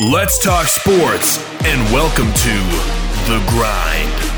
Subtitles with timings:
[0.00, 4.33] Let's talk sports and welcome to The Grind.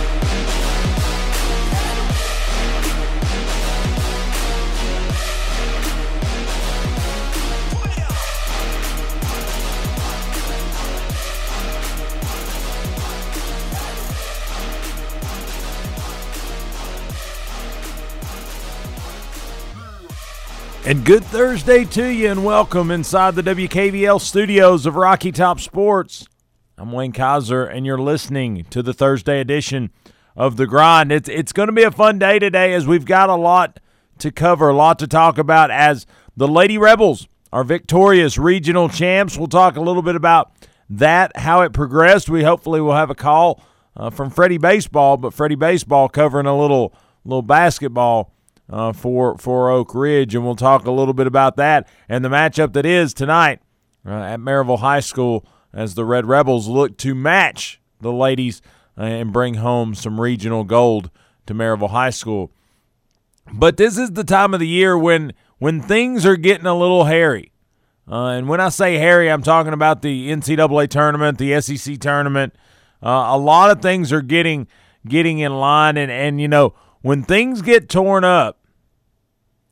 [20.86, 26.28] And good Thursday to you, and welcome inside the WKVL studios of Rocky Top Sports.
[26.78, 29.90] I'm Wayne Kaiser, and you're listening to the Thursday edition
[30.36, 31.10] of The Grind.
[31.10, 33.80] It's, it's going to be a fun day today as we've got a lot
[34.20, 39.36] to cover, a lot to talk about as the Lady Rebels are victorious regional champs.
[39.36, 40.52] We'll talk a little bit about
[40.88, 42.28] that, how it progressed.
[42.28, 43.60] We hopefully will have a call
[43.96, 48.35] uh, from Freddie Baseball, but Freddie Baseball covering a little little basketball
[48.68, 52.28] uh, for for Oak Ridge, and we'll talk a little bit about that and the
[52.28, 53.60] matchup that is tonight
[54.06, 58.62] uh, at Maryville High School as the Red Rebels look to match the ladies
[58.98, 61.10] uh, and bring home some regional gold
[61.46, 62.50] to Maryville High School.
[63.52, 67.04] But this is the time of the year when when things are getting a little
[67.04, 67.52] hairy.
[68.10, 72.54] Uh, and when I say hairy, I'm talking about the NCAA tournament, the SEC tournament.
[73.02, 74.68] Uh, a lot of things are getting
[75.06, 78.55] getting in line, and and you know when things get torn up,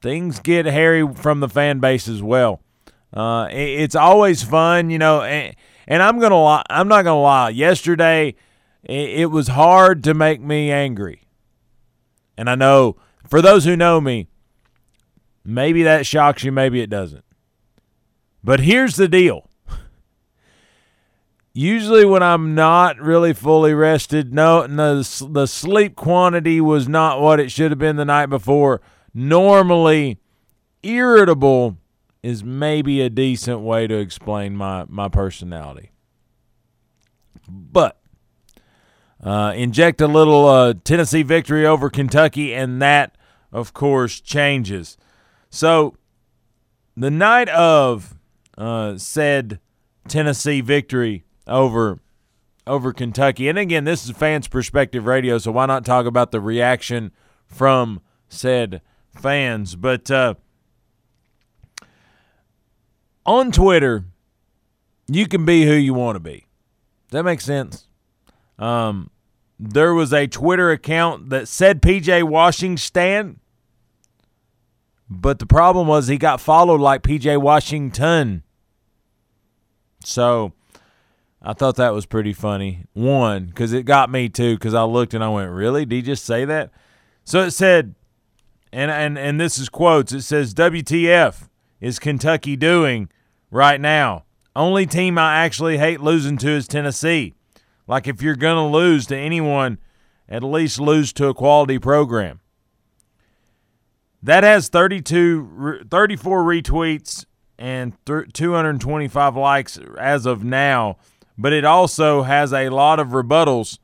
[0.04, 2.60] things get hairy from the fan base as well.
[3.10, 5.22] Uh, it, it's always fun, you know.
[5.22, 5.56] And,
[5.88, 7.48] and I'm gonna lie, I'm not gonna lie.
[7.48, 8.34] Yesterday,
[8.82, 11.22] it, it was hard to make me angry,
[12.36, 12.96] and I know
[13.26, 14.28] for those who know me,
[15.42, 17.24] maybe that shocks you, maybe it doesn't.
[18.44, 19.48] But here's the deal.
[21.54, 27.40] Usually, when I'm not really fully rested, no, no, the sleep quantity was not what
[27.40, 28.82] it should have been the night before.
[29.14, 30.18] Normally,
[30.82, 31.78] irritable
[32.22, 35.92] is maybe a decent way to explain my, my personality.
[37.48, 38.00] But
[39.22, 43.16] uh, inject a little uh, Tennessee victory over Kentucky, and that,
[43.52, 44.96] of course, changes.
[45.50, 45.96] So,
[46.96, 48.16] the night of
[48.56, 49.60] uh, said
[50.08, 52.00] Tennessee victory over
[52.66, 53.48] over Kentucky.
[53.48, 57.12] And again, this is fans perspective radio, so why not talk about the reaction
[57.46, 58.80] from said
[59.16, 59.76] fans?
[59.76, 60.34] But uh,
[63.26, 64.04] on Twitter,
[65.08, 66.46] you can be who you want to be.
[67.08, 67.88] Does that make sense?
[68.58, 69.10] Um,
[69.58, 73.40] there was a Twitter account that said PJ Washington,
[75.08, 78.42] but the problem was he got followed like PJ Washington.
[80.04, 80.52] So
[81.40, 82.84] I thought that was pretty funny.
[82.94, 85.84] One, because it got me too, because I looked and I went, Really?
[85.84, 86.70] Did he just say that?
[87.24, 87.94] So it said,
[88.74, 91.48] and, and, and this is quotes it says, WTF
[91.80, 93.08] is Kentucky doing
[93.50, 94.24] right now?
[94.56, 97.34] Only team I actually hate losing to is Tennessee.
[97.86, 99.78] Like if you're going to lose to anyone,
[100.28, 102.40] at least lose to a quality program.
[104.22, 107.26] That has 32, 34 retweets
[107.58, 110.96] and 225 likes as of now
[111.36, 113.78] but it also has a lot of rebuttals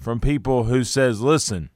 [0.00, 1.70] from people who says, "Listen,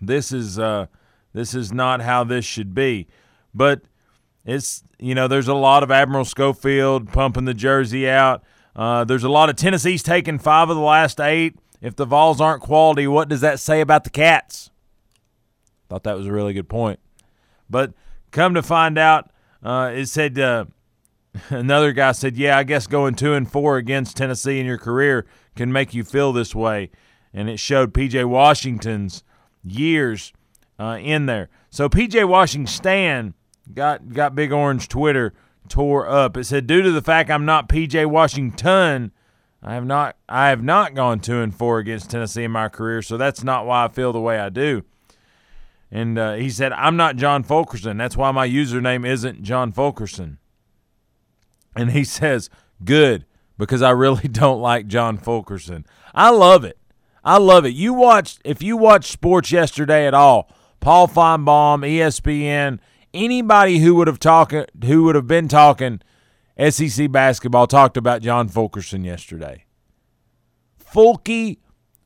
[0.00, 0.86] this is uh,
[1.32, 3.06] this is not how this should be."
[3.54, 3.82] But
[4.44, 8.42] it's you know, there's a lot of Admiral Schofield pumping the jersey out.
[8.76, 11.56] Uh, there's a lot of Tennessee's taking five of the last eight.
[11.80, 14.70] If the Vols aren't quality, what does that say about the Cats?
[15.88, 17.00] Thought that was a really good point.
[17.68, 17.94] But
[18.30, 19.30] come to find out,
[19.62, 20.66] uh, it said uh,
[21.50, 25.26] Another guy said, "Yeah, I guess going two and four against Tennessee in your career
[25.56, 26.90] can make you feel this way,"
[27.32, 29.22] and it showed PJ Washington's
[29.62, 30.32] years
[30.80, 31.48] uh, in there.
[31.70, 33.34] So PJ Washington
[33.72, 35.34] got got Big Orange Twitter
[35.68, 36.36] tore up.
[36.36, 39.12] It said, "Due to the fact I'm not PJ Washington,
[39.62, 43.02] I have not I have not gone two and four against Tennessee in my career,
[43.02, 44.82] so that's not why I feel the way I do."
[45.92, 47.96] And uh, he said, "I'm not John Fulkerson.
[47.96, 50.38] That's why my username isn't John Fulkerson."
[51.76, 52.50] And he says,
[52.84, 53.26] Good,
[53.58, 55.86] because I really don't like John Fulkerson.
[56.14, 56.78] I love it.
[57.22, 57.74] I love it.
[57.74, 60.50] You watched if you watched sports yesterday at all,
[60.80, 62.78] Paul Finebaum, ESPN,
[63.12, 64.54] anybody who would have talked
[64.84, 66.00] who would have been talking
[66.68, 69.64] SEC basketball talked about John Fulkerson yesterday.
[70.82, 71.58] Fulky,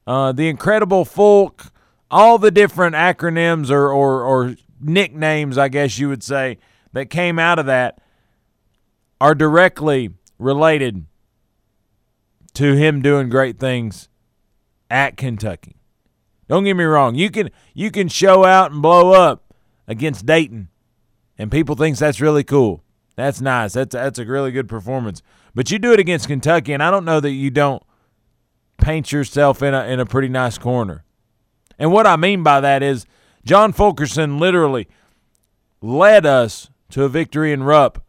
[0.06, 1.72] uh, the incredible Fulk,
[2.10, 6.58] all the different acronyms or, or, or nicknames, I guess you would say,
[6.92, 8.00] that came out of that
[9.20, 11.06] are directly related
[12.54, 14.08] to him doing great things
[14.90, 15.76] at Kentucky.
[16.54, 17.16] Don't get me wrong.
[17.16, 19.52] You can you can show out and blow up
[19.88, 20.68] against Dayton,
[21.36, 22.84] and people thinks that's really cool.
[23.16, 23.72] That's nice.
[23.72, 25.20] That's that's a really good performance.
[25.52, 27.82] But you do it against Kentucky, and I don't know that you don't
[28.76, 31.02] paint yourself in a in a pretty nice corner.
[31.76, 33.04] And what I mean by that is
[33.44, 34.86] John Fulkerson literally
[35.82, 38.00] led us to a victory in Rupp.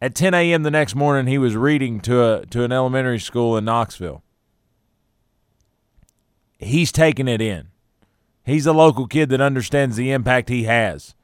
[0.00, 0.62] At 10 a.m.
[0.62, 4.22] the next morning, he was reading to a to an elementary school in Knoxville.
[6.60, 7.68] He's taking it in.
[8.44, 11.14] He's a local kid that understands the impact he has.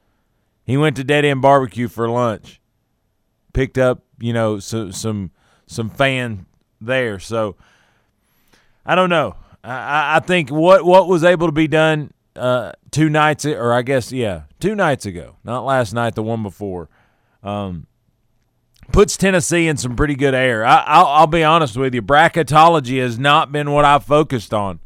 [0.65, 2.59] He went to Dead End Barbecue for lunch,
[3.53, 5.31] picked up you know some some
[5.67, 6.45] some fan
[6.81, 7.19] there.
[7.19, 7.55] So
[8.85, 9.35] I don't know.
[9.63, 13.83] I, I think what what was able to be done uh, two nights, or I
[13.83, 16.89] guess yeah, two nights ago, not last night, the one before,
[17.43, 17.85] um,
[18.91, 20.65] puts Tennessee in some pretty good air.
[20.65, 24.79] I, will I'll be honest with you, bracketology has not been what I've focused on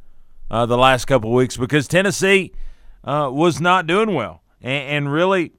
[0.52, 2.52] uh, the last couple weeks because Tennessee
[3.04, 5.54] uh, was not doing well, and, and really,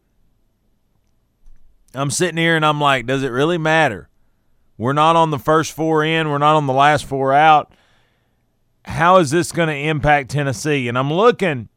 [1.95, 4.09] I'm sitting here and I'm like, does it really matter?
[4.79, 7.73] We're not on the first four in, we're not on the last four out.
[8.85, 10.87] How is this going to impact Tennessee?
[10.89, 11.69] And I'm looking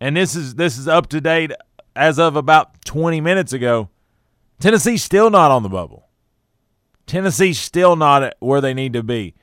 [0.00, 1.52] and this is this is up to date
[1.94, 3.88] as of about 20 minutes ago.
[4.58, 6.08] Tennessee's still not on the bubble.
[7.06, 9.34] Tennessee's still not where they need to be.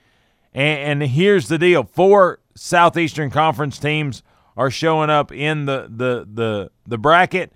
[0.53, 4.23] And, and here's the deal: four Southeastern Conference teams
[4.55, 7.51] are showing up in the the the the bracket.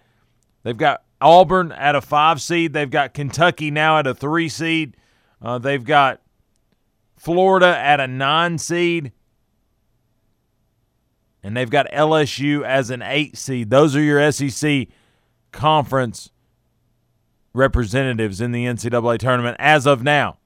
[0.64, 2.74] They've got Auburn at a five seed.
[2.74, 4.98] They've got Kentucky now at a three seed.
[5.42, 6.22] Uh, they've got
[7.16, 9.12] Florida at a nine seed
[11.48, 13.70] and they've got LSU as an eight seed.
[13.70, 14.88] Those are your SEC
[15.54, 16.32] conference
[17.54, 20.40] representatives in the NCAA tournament as of now.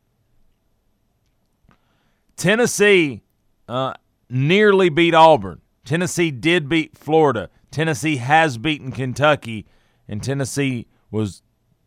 [2.38, 3.24] Tennessee
[3.68, 3.94] uh,
[4.32, 5.62] nearly beat Auburn.
[5.84, 7.50] Tennessee did beat Florida.
[7.70, 9.66] Tennessee has beaten Kentucky,
[10.08, 11.42] and Tennessee was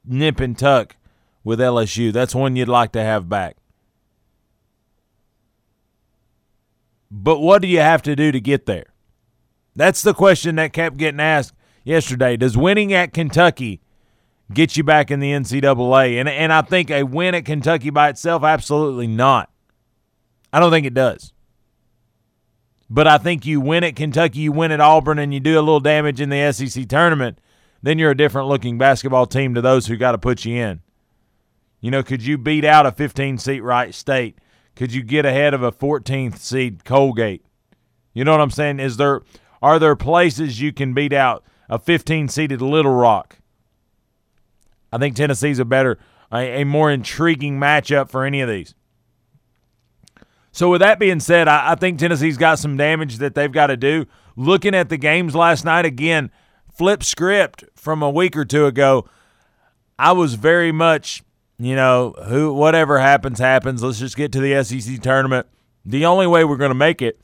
[0.05, 0.97] nip and tuck
[1.43, 2.13] with LSU.
[2.13, 3.57] That's one you'd like to have back.
[7.11, 8.87] But what do you have to do to get there?
[9.77, 11.55] That's the question that kept getting asked
[11.85, 12.37] yesterday.
[12.37, 13.81] Does winning at Kentucky
[14.53, 16.19] get you back in the NCAA?
[16.19, 19.51] And and I think a win at Kentucky by itself, absolutely not.
[20.53, 21.34] I don't think it does.
[22.91, 25.63] But I think you win at Kentucky, you win at Auburn, and you do a
[25.63, 27.39] little damage in the SEC tournament,
[27.83, 30.81] then you're a different looking basketball team to those who got to put you in.
[31.81, 34.39] You know, could you beat out a 15 seat Wright State?
[34.75, 37.45] Could you get ahead of a 14th seed Colgate?
[38.13, 38.81] You know what I'm saying?
[38.81, 39.23] Is there
[39.61, 43.39] are there places you can beat out a 15 seeded Little Rock?
[44.93, 45.99] I think Tennessee's a better,
[46.31, 48.75] a, a, more intriguing matchup for any of these.
[50.55, 53.67] So, with that being said, I, I think Tennessee's got some damage that they've got
[53.67, 54.07] to do.
[54.37, 56.31] Looking at the games last night, again,
[56.73, 59.09] flip script from a week or two ago,
[59.99, 61.25] I was very much,
[61.59, 63.83] you know, who whatever happens, happens.
[63.83, 65.49] Let's just get to the SEC tournament.
[65.85, 67.21] The only way we're going to make it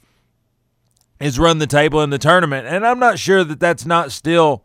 [1.21, 2.67] is run the table in the tournament.
[2.67, 4.65] And I'm not sure that that's not still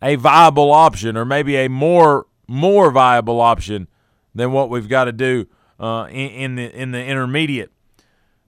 [0.00, 3.86] a viable option or maybe a more more viable option
[4.34, 5.46] than what we've got to do
[5.78, 7.70] uh, in, in the in the intermediate.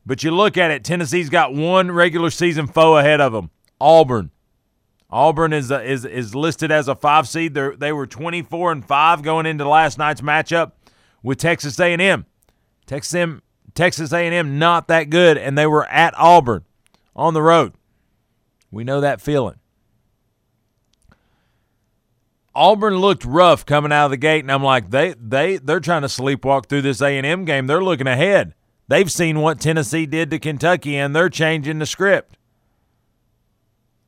[0.06, 4.30] But you look at it, Tennessee's got one regular season foe ahead of them, Auburn.
[5.10, 7.54] Auburn is a, is is listed as a five seed.
[7.54, 10.72] They they were 24 and five going into last night's matchup
[11.22, 12.26] with Texas A&M.
[12.86, 13.42] Texas A&M,
[13.74, 16.64] Texas A&M not that good, and they were at Auburn
[17.14, 17.74] on the road.
[18.70, 19.56] We know that feeling.
[22.58, 26.02] Auburn looked rough coming out of the gate, and I'm like, they they they're trying
[26.02, 27.66] to sleepwalk through this A and M game.
[27.66, 28.54] They're looking ahead.
[28.88, 32.36] They've seen what Tennessee did to Kentucky, and they're changing the script.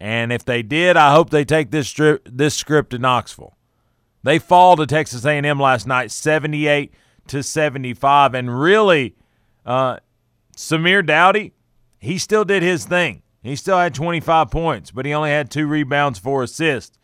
[0.00, 3.57] And if they did, I hope they take this strip, this script to Knoxville.
[4.23, 6.92] They fall to Texas A&M last night, 78
[7.28, 9.14] to 75, and really,
[9.66, 9.99] uh,
[10.57, 11.52] Samir Doughty
[12.00, 13.23] he still did his thing.
[13.42, 16.99] He still had 25 points, but he only had two rebounds, four assists.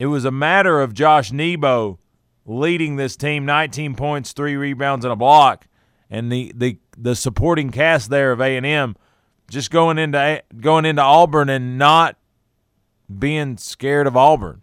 [0.00, 1.98] It was a matter of Josh Nebo
[2.46, 5.66] leading this team 19 points, three rebounds, and a block.
[6.08, 8.96] And the, the, the supporting cast there of A&M
[9.50, 12.16] just going into going into Auburn and not
[13.18, 14.62] being scared of Auburn.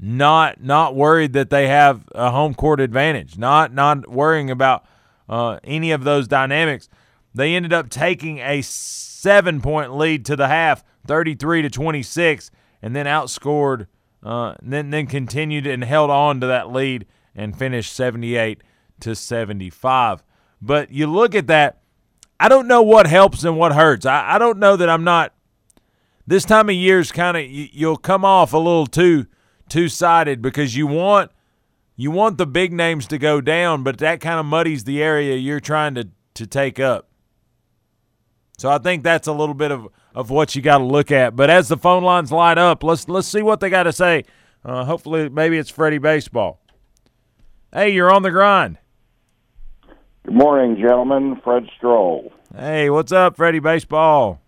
[0.00, 3.38] Not not worried that they have a home court advantage.
[3.38, 4.84] Not not worrying about
[5.28, 6.88] uh, any of those dynamics.
[7.34, 12.96] They ended up taking a seven point lead to the half, 33 to 26, and
[12.96, 13.86] then outscored,
[14.22, 18.62] uh, then, then continued and held on to that lead and finished 78
[19.00, 20.22] to 75.
[20.60, 21.80] But you look at that,
[22.38, 24.06] I don't know what helps and what hurts.
[24.06, 25.34] I, I don't know that I'm not.
[26.26, 29.26] This time of year is kind of you'll come off a little too
[29.68, 31.30] two sided because you want
[31.96, 35.36] you want the big names to go down, but that kind of muddies the area
[35.36, 37.08] you're trying to to take up.
[38.58, 41.36] So I think that's a little bit of, of what you got to look at.
[41.36, 44.24] But as the phone lines light up, let's let's see what they got to say.
[44.64, 46.60] Uh, hopefully, maybe it's Freddie Baseball.
[47.72, 48.78] Hey, you're on the grind.
[50.24, 51.40] Good morning, gentlemen.
[51.42, 52.32] Fred Stroll.
[52.54, 54.40] Hey, what's up, Freddie Baseball?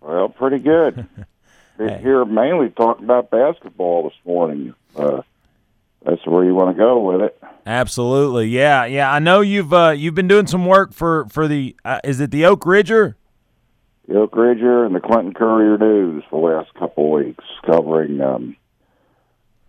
[0.00, 1.06] Well, pretty good.
[1.78, 2.00] Hey.
[2.00, 4.74] Here, mainly talking about basketball this morning.
[4.96, 5.20] Uh,
[6.02, 7.38] that's where you want to go with it.
[7.66, 9.12] Absolutely, yeah, yeah.
[9.12, 12.30] I know you've uh, you've been doing some work for for the uh, is it
[12.30, 13.16] the Oak Ridger?
[14.08, 18.20] The Oak Ridger and the Clinton Courier News for the last couple of weeks, covering
[18.20, 18.56] um,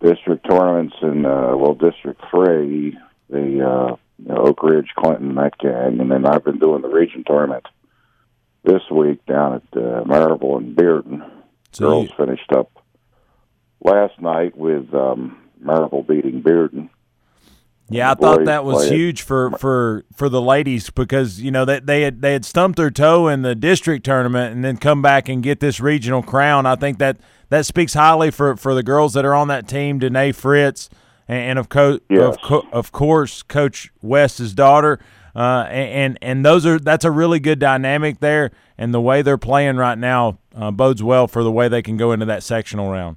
[0.00, 2.96] district tournaments in uh, well, District Three,
[3.28, 6.88] the uh, you know, Oak Ridge, Clinton, that gang, and then I've been doing the
[6.88, 7.66] region tournament
[8.64, 11.28] this week down at uh, Maryville and Bearden.
[11.72, 12.70] So Girls you- finished up
[13.82, 16.90] last night with um, Maryville beating Bearden.
[17.90, 21.80] Yeah, I thought that was huge for, for, for the ladies because you know they
[21.80, 25.28] they had they had stumped their toe in the district tournament and then come back
[25.28, 26.66] and get this regional crown.
[26.66, 27.16] I think that
[27.48, 30.90] that speaks highly for, for the girls that are on that team, Danae Fritz,
[31.26, 32.20] and, and of co- Yes.
[32.22, 34.98] of co- of course Coach West's daughter.
[35.34, 39.38] Uh, and and those are that's a really good dynamic there, and the way they're
[39.38, 42.90] playing right now uh, bodes well for the way they can go into that sectional
[42.90, 43.16] round.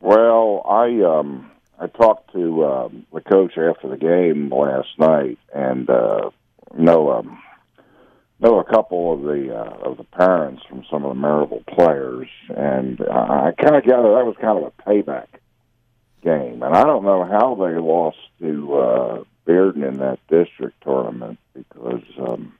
[0.00, 5.88] Well, I um, I talked to um, the coach after the game last night, and
[5.90, 6.30] uh,
[6.76, 7.42] know um,
[8.40, 12.28] know a couple of the uh, of the parents from some of the Maryville players,
[12.48, 15.28] and I, kind of gather that was kind of a payback
[16.22, 21.38] game, and I don't know how they lost to uh, Bearden in that district tournament
[21.54, 22.54] because um,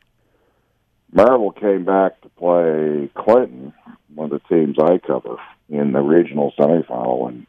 [1.15, 3.73] Maryville came back to play Clinton,
[4.15, 5.37] one of the teams I cover,
[5.69, 7.47] in the regional semifinal, and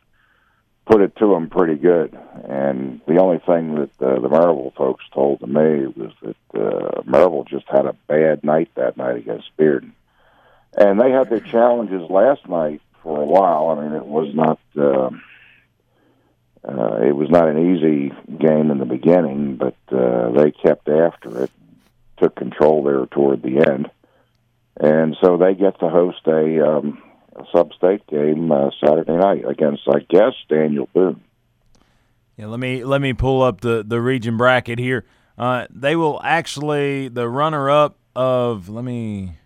[0.87, 2.17] put it to them pretty good.
[2.47, 7.01] And the only thing that uh, the Maryville folks told to me was that uh,
[7.01, 9.91] Maryville just had a bad night that night against Bearden.
[10.77, 13.69] And they had their challenges last night for a while.
[13.69, 14.59] I mean, it was not.
[14.75, 15.09] Uh,
[16.67, 21.43] uh, it was not an easy game in the beginning, but uh, they kept after
[21.43, 21.51] it,
[22.17, 23.89] took control there toward the end,
[24.75, 27.01] and so they get to host a, um,
[27.37, 31.21] a sub-state game uh, Saturday night against, I guess, Daniel Boone.
[32.35, 35.05] Yeah, let me let me pull up the the region bracket here.
[35.37, 39.37] Uh, they will actually the runner up of let me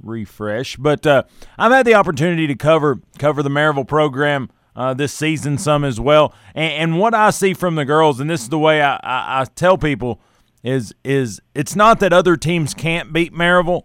[0.00, 1.24] refresh, but uh,
[1.58, 5.98] I've had the opportunity to cover cover the Maryville program uh, this season some as
[5.98, 8.96] well, and, and what I see from the girls, and this is the way I,
[8.96, 10.20] I, I tell people
[10.62, 13.82] is is it's not that other teams can't beat Maryville,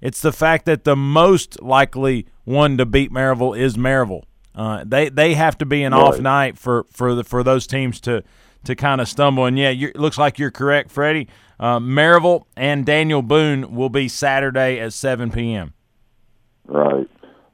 [0.00, 4.24] it's the fact that the most likely one to beat Maryville is Maryville.
[4.54, 8.00] Uh, they they have to be an off night for for the for those teams
[8.00, 8.22] to
[8.64, 9.46] to kind of stumble.
[9.46, 11.28] And yeah, you're, it looks like you're correct, Freddie.
[11.58, 15.74] Uh, Maryville and Daniel Boone will be Saturday at 7 p.m.
[16.66, 17.08] Right.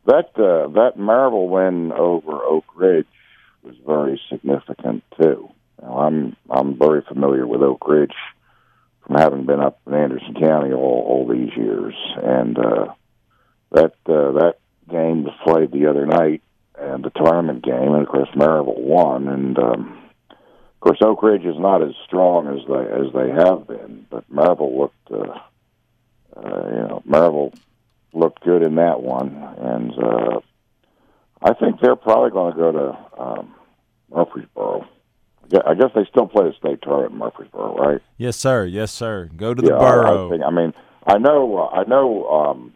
[0.07, 3.07] That uh, that Maryville win over Oak Ridge
[3.63, 5.51] was very significant too.
[5.83, 8.15] Now, I'm I'm very familiar with Oak Ridge
[9.05, 12.87] from having been up in Anderson County all, all these years, and uh,
[13.73, 14.55] that uh, that
[14.89, 16.43] game was played the other night,
[16.79, 19.99] and the tournament game, and of course Maryville won, and um,
[20.31, 24.31] of course Oak Ridge is not as strong as they as they have been, but
[24.31, 25.39] Maryville looked, uh,
[26.39, 27.55] uh, you know, Maryville
[28.13, 30.41] looked good in that one, and uh,
[31.43, 33.55] I think they're probably going to go to um,
[34.11, 34.87] Murfreesboro.
[35.65, 38.01] I guess they still play the state tournament in Murfreesboro, right?
[38.17, 38.65] Yes, sir.
[38.65, 39.31] Yes, sir.
[39.37, 40.27] Go to the yeah, I- borough.
[40.27, 40.75] I, think, I mean,
[41.07, 42.73] I know, uh, I know um,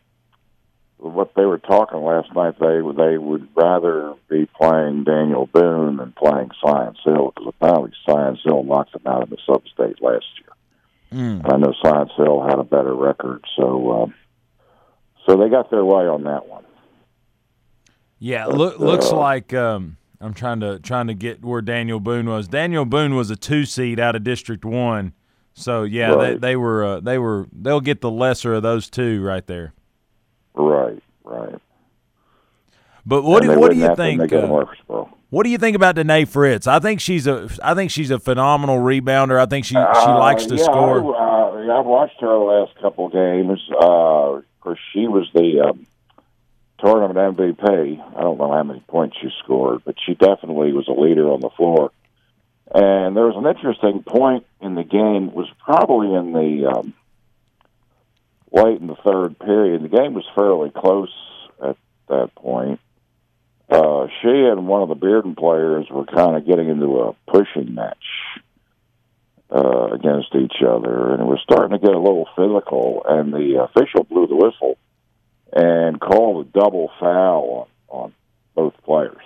[1.01, 2.55] what they were talking last night.
[2.61, 8.41] They they would rather be playing Daniel Boone than playing Science Hill because apparently Science
[8.45, 11.21] Hill knocked them out of the sub-state last year.
[11.21, 11.45] Mm.
[11.45, 14.15] And I know Science Hill had a better record, so um,
[15.27, 16.65] so they got their way on that one.
[18.19, 22.01] Yeah, But, look, looks uh, like um, I'm trying to trying to get where Daniel
[22.01, 22.47] Boone was.
[22.47, 25.15] Daniel Boone was a two seed out of District One,
[25.55, 29.23] so yeah, they, they were uh, they were they'll get the lesser of those two
[29.23, 29.73] right there.
[30.55, 31.57] Right, right.
[33.07, 34.33] But what do, what do you think?
[34.33, 34.65] uh,
[35.31, 36.67] what do you think about Danae Fritz?
[36.67, 39.41] I think she's a I think she's a phenomenal rebounder.
[39.41, 41.17] I think she she Uh, likes to yeah, score.
[41.17, 43.61] I, uh, I've watched her last couple games.
[43.73, 45.87] Uh, of course, she was the um,
[46.79, 48.17] tournament MVP.
[48.17, 51.41] I don't know how many points she scored, but she definitely was a leader on
[51.41, 51.93] the floor.
[52.73, 55.29] And there was an interesting point in the game.
[55.29, 56.95] It was probably in the um,
[58.53, 59.83] late in the third period.
[59.83, 61.13] The game was fairly close
[61.63, 61.77] at
[62.09, 62.81] that point,
[63.71, 67.75] uh, she and one of the Bearden players were kind of getting into a pushing
[67.75, 67.97] match
[69.49, 73.05] uh, against each other, and it was starting to get a little physical.
[73.09, 74.77] And the official blew the whistle
[75.53, 78.15] and called a double foul on, on
[78.57, 79.23] both players.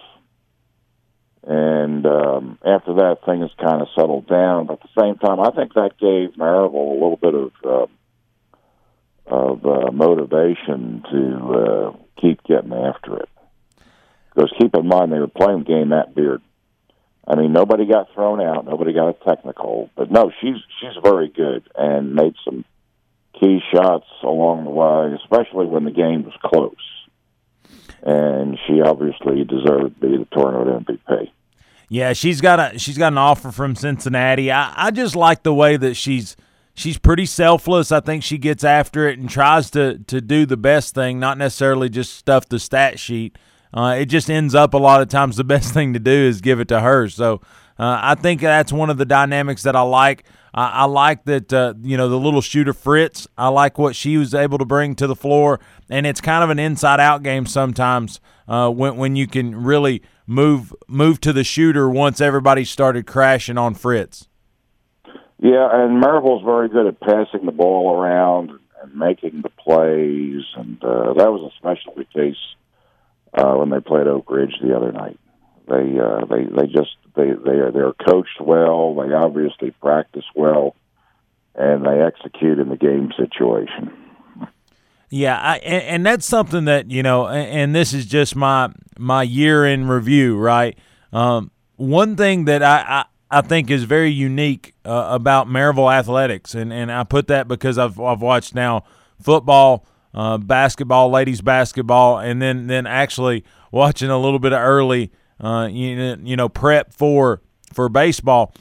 [1.46, 4.66] And um, after that, things kind of settled down.
[4.66, 7.86] But at the same time, I think that gave Maryville a little bit of uh,
[9.26, 13.28] of uh, motivation to uh, keep getting after it.
[14.34, 16.42] Because keep in mind, they were playing the game at Beard.
[17.26, 21.28] I mean, nobody got thrown out, nobody got a technical, but no, she's she's very
[21.28, 22.64] good and made some
[23.40, 26.74] key shots along the way, especially when the game was close.
[28.02, 31.30] And she obviously deserved to be the tournament MVP.
[31.88, 34.50] Yeah, she's got a she's got an offer from Cincinnati.
[34.50, 36.36] I, I just like the way that she's
[36.74, 37.92] she's pretty selfless.
[37.92, 41.38] I think she gets after it and tries to to do the best thing, not
[41.38, 43.38] necessarily just stuff the stat sheet.
[43.72, 46.40] Uh, it just ends up a lot of times the best thing to do is
[46.40, 47.08] give it to her.
[47.08, 47.40] So
[47.78, 50.24] uh, I think that's one of the dynamics that I like.
[50.52, 53.26] I, I like that uh, you know the little shooter Fritz.
[53.38, 56.50] I like what she was able to bring to the floor, and it's kind of
[56.50, 61.44] an inside out game sometimes uh, when when you can really move move to the
[61.44, 64.28] shooter once everybody started crashing on Fritz.
[65.44, 68.50] Yeah, and Maryville's very good at passing the ball around
[68.82, 72.38] and making the plays, and uh, that was especially the case
[73.34, 75.20] uh, when they played Oak Ridge the other night.
[75.68, 78.94] They uh, they they just they they are they're coached well.
[78.94, 80.74] They obviously practice well,
[81.54, 83.92] and they execute in the game situation.
[85.10, 89.22] Yeah, I, and, and that's something that you know, and this is just my my
[89.22, 90.78] year in review, right?
[91.12, 96.72] Um, one thing that I, I think is very unique uh, about Maryville athletics, and,
[96.72, 98.84] and I put that because I've I've watched now
[99.20, 105.10] football, uh, basketball, ladies basketball, and then then actually watching a little bit of early,
[105.40, 108.54] uh, you know, you know, prep for for baseball,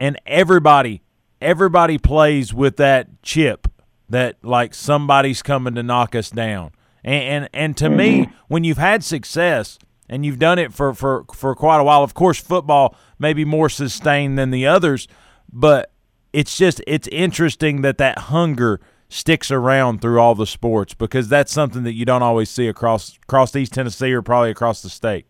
[0.00, 1.02] and everybody
[1.40, 3.68] everybody plays with that chip
[4.08, 6.72] that like somebody's coming to knock us down.
[7.04, 7.96] And and, and to mm-hmm.
[7.96, 9.78] me, when you've had success
[10.10, 13.46] and you've done it for, for, for quite a while, of course football may be
[13.46, 15.08] more sustained than the others,
[15.50, 15.92] but
[16.32, 21.50] it's just it's interesting that that hunger sticks around through all the sports because that's
[21.50, 25.26] something that you don't always see across across East Tennessee or probably across the state.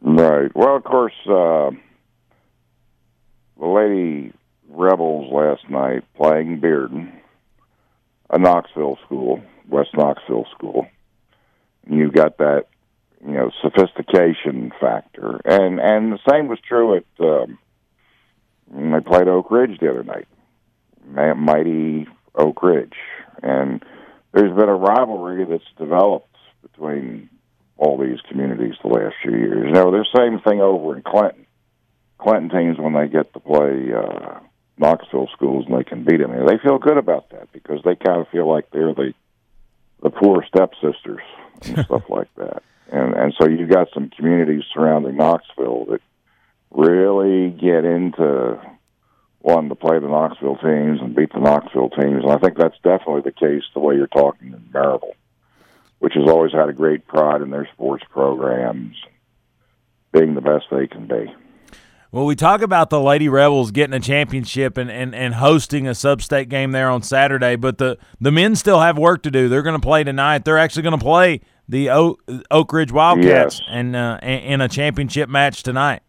[0.00, 0.54] Right.
[0.54, 1.70] Well, of course, uh,
[3.58, 4.32] the Lady
[4.68, 7.12] Rebels last night playing Bearden
[8.30, 10.86] a Knoxville school, West Knoxville school.
[11.88, 12.66] You've got that,
[13.24, 17.04] you know, sophistication factor, and and the same was true at.
[17.20, 17.58] Um,
[18.68, 20.26] they played Oak Ridge the other night,
[21.36, 22.96] mighty Oak Ridge,
[23.42, 23.84] and
[24.32, 27.30] there's been a rivalry that's developed between
[27.76, 29.72] all these communities the last few years.
[29.72, 31.46] Know, the same thing over in Clinton.
[32.18, 34.40] Clinton teams when they get to play uh,
[34.78, 36.32] Knoxville schools and they can beat them.
[36.32, 39.12] And they feel good about that because they kind of feel like they're the
[40.02, 41.22] the poor stepsisters
[41.62, 42.62] and stuff like that.
[42.90, 46.00] And and so you've got some communities surrounding Knoxville that
[46.70, 48.60] really get into
[49.40, 52.22] wanting to play the Knoxville teams and beat the Knoxville teams.
[52.24, 55.14] And I think that's definitely the case the way you're talking in Maryville,
[56.00, 58.96] which has always had a great pride in their sports programs,
[60.12, 61.32] being the best they can be.
[62.12, 65.94] Well, we talk about the Lady Rebels getting a championship and, and, and hosting a
[65.94, 69.48] sub-state game there on Saturday, but the, the men still have work to do.
[69.48, 70.44] They're going to play tonight.
[70.44, 73.68] They're actually going to play the Oak, Oak Ridge Wildcats yes.
[73.68, 76.02] and uh, in a championship match tonight.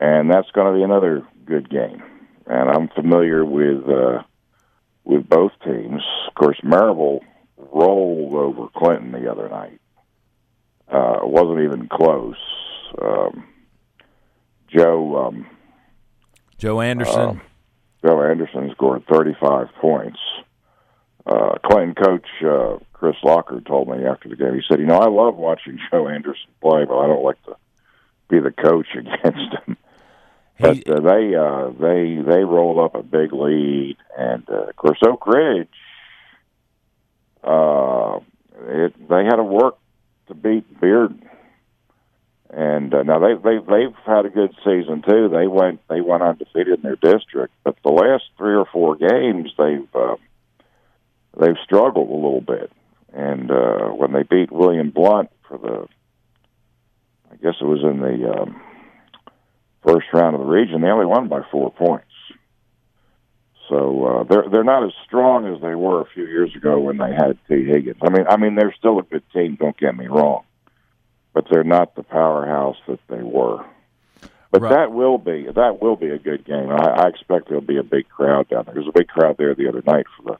[0.00, 2.02] And that's going to be another good game.
[2.46, 4.22] And I'm familiar with uh,
[5.04, 6.02] with both teams.
[6.28, 7.20] Of course, Maryville
[7.56, 9.80] rolled over Clinton the other night.
[10.92, 12.36] Uh, it wasn't even close.
[13.00, 13.44] Um,
[14.68, 15.46] Joe um,
[16.58, 17.40] Joe Anderson.
[17.40, 17.40] Uh,
[18.04, 20.18] Joe Anderson scored 35 points.
[21.24, 24.54] Uh, Clinton coach uh, Chris Locker told me after the game.
[24.54, 27.56] He said, "You know, I love watching Joe Anderson play, but I don't like to
[28.28, 29.76] be the coach against him."
[30.58, 34.98] But uh, they uh, they they rolled up a big lead, and uh, of course
[35.06, 35.68] Oak Ridge,
[37.44, 38.18] uh,
[38.66, 39.78] it, they had to work
[40.28, 41.18] to beat Beard
[42.52, 45.28] and uh, now they they they've had a good season too.
[45.28, 49.50] They went they went undefeated in their district, but the last three or four games
[49.56, 50.16] they've uh,
[51.38, 52.70] they've struggled a little bit.
[53.12, 55.86] And uh, when they beat William Blount for the,
[57.30, 58.62] I guess it was in the um,
[59.86, 62.06] first round of the region, they only won by four points.
[63.68, 66.98] So uh, they're they're not as strong as they were a few years ago when
[66.98, 67.96] they had Tee Higgins.
[68.02, 69.56] I mean, I mean they're still a good team.
[69.58, 70.44] Don't get me wrong
[71.32, 73.64] but they're not the powerhouse that they were.
[74.50, 74.70] But Right.
[74.70, 76.70] that will be that will be a good game.
[76.70, 78.74] I, I expect there'll be a big crowd down there.
[78.74, 80.38] There was a big crowd there the other night for the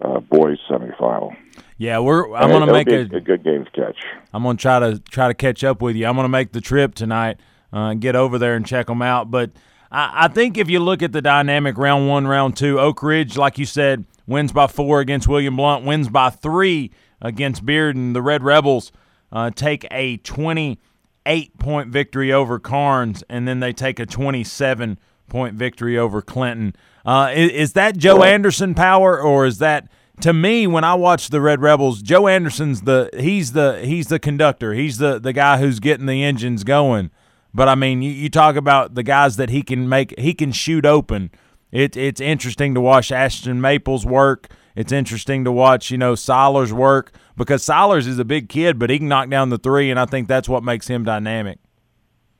[0.00, 1.36] uh, boys semifinal.
[1.78, 2.34] Yeah, we're.
[2.34, 3.16] I'm going to make a.
[3.16, 3.96] a good game to catch.
[4.32, 6.06] I'm gonna try to try to catch up with you.
[6.06, 7.38] I'm gonna make the trip tonight
[7.72, 9.30] uh, and get over there and check them out.
[9.30, 9.50] But
[9.90, 13.36] I, I think if you look at the dynamic, round one, round two, Oak Ridge,
[13.36, 18.12] like you said, wins by four against William Blount, wins by three against Bearden.
[18.12, 18.92] The Red Rebels
[19.32, 25.54] uh, take a 28 point victory over Karns, and then they take a 27 point
[25.54, 26.74] victory over Clinton.
[27.04, 29.88] Uh, is, is that Joe Anderson power, or is that?
[30.20, 34.18] to me, when I watch the Red Rebels, Joe Anderson's the he's the he's the
[34.18, 34.74] conductor.
[34.74, 37.10] He's the the guy who's getting the engines going.
[37.52, 40.52] But I mean, you, you talk about the guys that he can make he can
[40.52, 41.30] shoot open.
[41.72, 44.48] It, it's interesting to watch Ashton Maples work.
[44.74, 48.90] It's interesting to watch, you know, Siler's work because Silers is a big kid, but
[48.90, 51.58] he can knock down the three, and I think that's what makes him dynamic.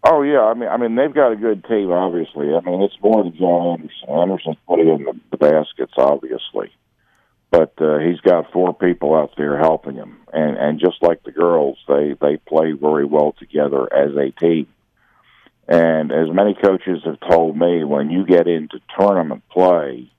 [0.02, 1.90] Oh yeah, I mean, I mean they've got a good team.
[1.90, 4.08] Obviously, I mean it's more than John Anderson.
[4.08, 6.72] Anderson's putting in the, the baskets, obviously,
[7.50, 11.32] but uh, he's got four people out there helping him, and and just like the
[11.32, 14.68] girls, they they play very well together as a team.
[15.68, 20.10] And as many coaches have told me, when you get into tournament play,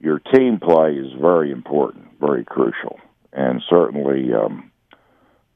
[0.00, 2.98] your team play is very important, very crucial,
[3.32, 4.34] and certainly.
[4.34, 4.72] Um,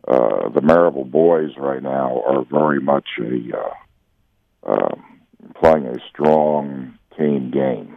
[0.07, 5.21] uh, the Maryville boys right now are very much a uh, um,
[5.61, 7.97] playing a strong team game,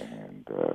[0.00, 0.74] and uh,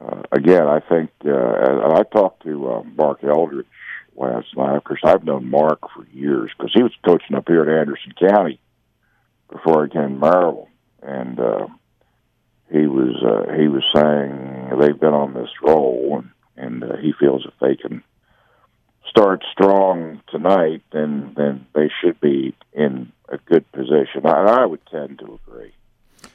[0.00, 3.66] uh, again, I think uh, and I talked to uh, Mark Eldridge
[4.16, 4.76] last night.
[4.76, 8.12] Of course, I've known Mark for years because he was coaching up here at Anderson
[8.18, 8.60] County
[9.50, 10.68] before he came to Maryville,
[11.02, 11.66] and uh,
[12.70, 16.22] he was uh, he was saying they've been on this roll,
[16.56, 18.02] and, and uh, he feels if they can
[19.08, 24.24] start strong tonight, then then they should be in a good position.
[24.24, 25.72] I, I would tend to agree.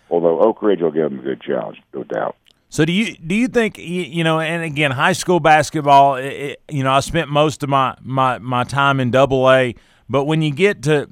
[0.10, 2.36] Although Oak Ridge will give them a good challenge, no doubt.
[2.70, 4.40] So do you do you think you, know?
[4.40, 6.16] And again, high school basketball.
[6.16, 9.76] It, you know, I spent most of my my my time in Double A,
[10.10, 11.08] but when you get to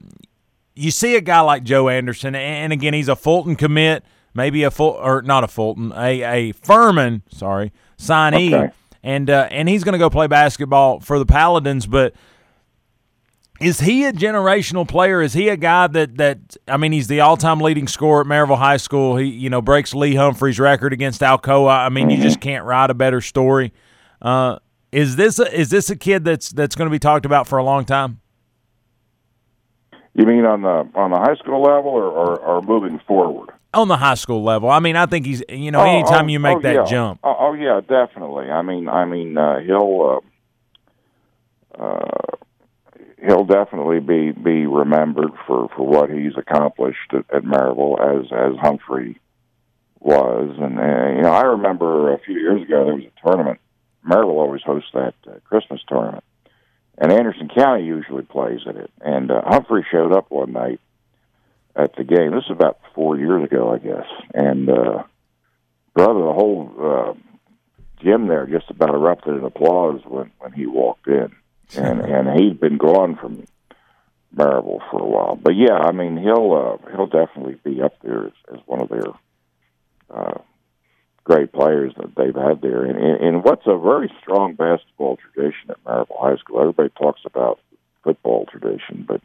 [0.75, 4.71] you see a guy like Joe Anderson, and again, he's a Fulton commit, maybe a
[4.71, 8.73] full or not a Fulton, a a Furman, sorry, signee, Okay.
[9.03, 11.87] And uh, and he's going to go play basketball for the Paladins.
[11.87, 12.13] But
[13.59, 15.21] is he a generational player?
[15.21, 18.27] Is he a guy that that I mean, he's the all time leading scorer at
[18.27, 19.17] Maryville High School.
[19.17, 21.85] He you know breaks Lee Humphrey's record against Alcoa.
[21.85, 23.73] I mean, you just can't write a better story.
[24.21, 24.59] Uh,
[24.91, 27.57] is this a, is this a kid that's that's going to be talked about for
[27.57, 28.19] a long time?
[30.13, 33.50] You mean on the on the high school level, or, or, or moving forward?
[33.73, 34.69] On the high school level.
[34.69, 36.85] I mean, I think he's you know anytime you make that yeah.
[36.85, 37.19] jump.
[37.23, 38.49] Oh, oh yeah, definitely.
[38.49, 40.21] I mean, I mean, uh, he'll
[41.77, 42.37] uh, uh,
[43.25, 48.59] he'll definitely be be remembered for for what he's accomplished at, at Maryville as as
[48.59, 49.19] Humphrey
[49.99, 53.59] was, and uh, you know, I remember a few years ago there was a tournament.
[54.07, 56.23] Maryville always hosts that uh, Christmas tournament,
[56.97, 58.91] and Anderson County usually plays in it.
[58.99, 60.79] And uh, Humphrey showed up one night
[61.75, 62.31] at the game.
[62.31, 64.07] This is about four years ago, I guess.
[64.33, 65.03] And uh,
[65.93, 67.13] brother, the whole uh,
[68.03, 71.31] gym there just about erupted in applause when when he walked in,
[71.75, 73.45] and and he'd been gone from
[74.35, 75.35] Maryville for a while.
[75.35, 78.89] But yeah, I mean he'll uh, he'll definitely be up there as, as one of
[78.89, 79.07] their
[80.09, 80.39] uh,
[81.23, 82.83] great players that they've had there.
[82.83, 86.61] And, and, and what's a very strong basketball tradition at Maryville High School.
[86.61, 87.59] Everybody talks about
[88.03, 89.21] football tradition, but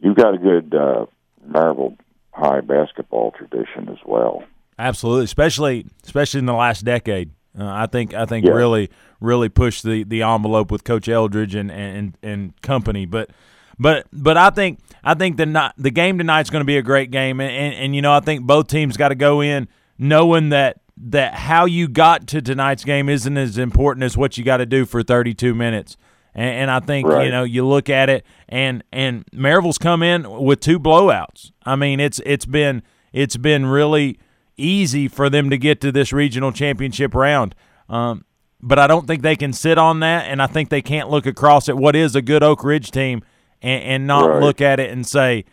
[0.00, 1.06] you've got a good uh,
[1.48, 1.96] Maryville
[2.32, 4.42] High basketball tradition as well.
[4.78, 7.30] Absolutely, especially especially in the last decade.
[7.58, 8.52] Uh, I think I think Yeah.
[8.52, 13.04] really really pushed the, the envelope with Coach Eldridge and, and and company.
[13.04, 13.30] But
[13.78, 16.82] but but I think I think the not, the game tonight's going to be a
[16.82, 19.68] great game, and, and and you know I think both teams got to go in
[19.98, 24.44] knowing that that how you got to tonight's game isn't as important as what you
[24.44, 25.96] got to do for 32 minutes.
[26.34, 30.28] And, and I think you know you look at it, and and Maryville's come in
[30.42, 31.52] with two blowouts.
[31.64, 34.18] I mean it's it's been it's been really
[34.56, 37.54] easy for them to get to this regional championship round.
[37.88, 38.24] Um,
[38.60, 41.26] but I don't think they can sit on that, and I think they can't look
[41.26, 43.22] across at what is a good Oak Ridge team
[43.60, 44.40] and, and not Right.
[44.42, 45.44] look at it and say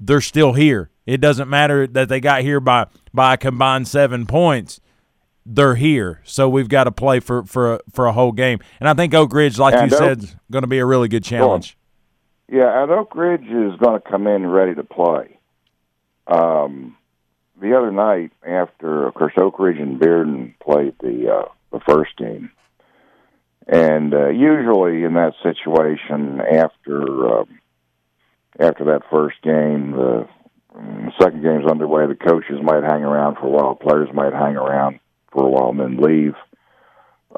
[0.00, 0.90] they're still here.
[1.06, 4.80] It doesn't matter that they got here by by a combined seven points.
[5.48, 8.58] They're here, so we've got to play for for a, for a whole game.
[8.80, 10.84] And I think Oak Ridge, like And you Oak- said, is going to be a
[10.84, 11.78] really good challenge.
[12.48, 15.38] Yeah, and Oak Ridge is going to come in ready to play.
[16.26, 16.96] Um,
[17.60, 22.16] the other night, after of course Oak Ridge and Bearden played the uh, the first
[22.16, 22.50] game,
[23.68, 27.44] And uh, usually in that situation, after uh,
[28.58, 30.28] after that first game, the
[30.74, 32.06] um, second game's underway.
[32.06, 33.74] The coaches might hang around for a while.
[33.74, 34.98] Players might hang around
[35.36, 36.34] for a while and then leave.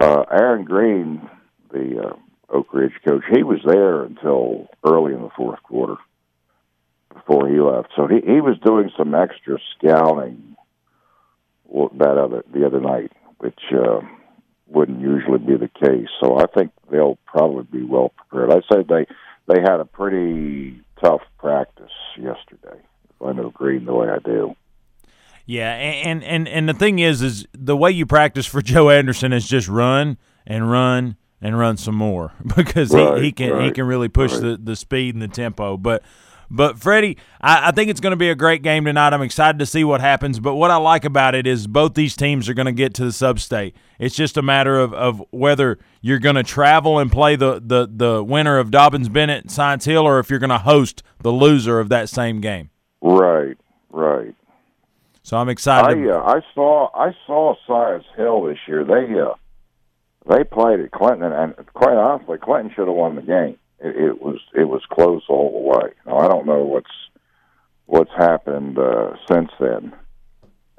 [0.00, 1.28] Uh, Aaron Green,
[1.72, 2.16] the uh,
[2.56, 5.96] Oak Ridge coach, he was there until early in the fourth quarter
[7.12, 7.88] before he left.
[7.96, 10.56] So he he was doing some extra scouting
[11.98, 14.00] that other the other night, which uh,
[14.68, 16.08] wouldn't usually be the case.
[16.22, 18.52] So I think they'll probably be well prepared.
[18.52, 19.06] I said they
[19.52, 22.80] they had a pretty tough practice yesterday.
[23.10, 24.54] If I know Green the way I do.
[25.48, 29.32] Yeah, and and and the thing is, is the way you practice for Joe Anderson
[29.32, 33.64] is just run and run and run some more because right, he, he can right,
[33.64, 34.42] he can really push right.
[34.42, 35.78] the, the speed and the tempo.
[35.78, 36.02] But
[36.50, 39.14] but Freddie, I, I think it's going to be a great game tonight.
[39.14, 40.38] I'm excited to see what happens.
[40.38, 43.06] But what I like about it is both these teams are going to get to
[43.06, 43.74] the sub-state.
[43.98, 47.88] It's just a matter of, of whether you're going to travel and play the, the,
[47.90, 51.88] the winner of Dobyns-Bennett Science Hill or if you're going to host the loser of
[51.90, 52.70] that same game.
[53.02, 53.56] Right,
[53.90, 54.34] right.
[55.28, 56.08] So I'm excited.
[56.08, 58.84] I, uh, I saw I saw Science Hill this year.
[58.84, 59.34] They uh,
[60.28, 64.22] they played at Clinton, and quite honestly, Clinton should have won the game it, it
[64.22, 65.92] was it was close all the way.
[66.06, 66.90] Now I don't know what's
[67.86, 69.92] what's happened uh, since then,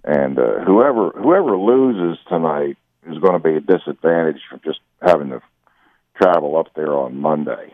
[0.03, 2.77] and uh, whoever whoever loses tonight
[3.09, 5.41] is going to be a disadvantage from just having to
[6.21, 7.73] travel up there on Monday.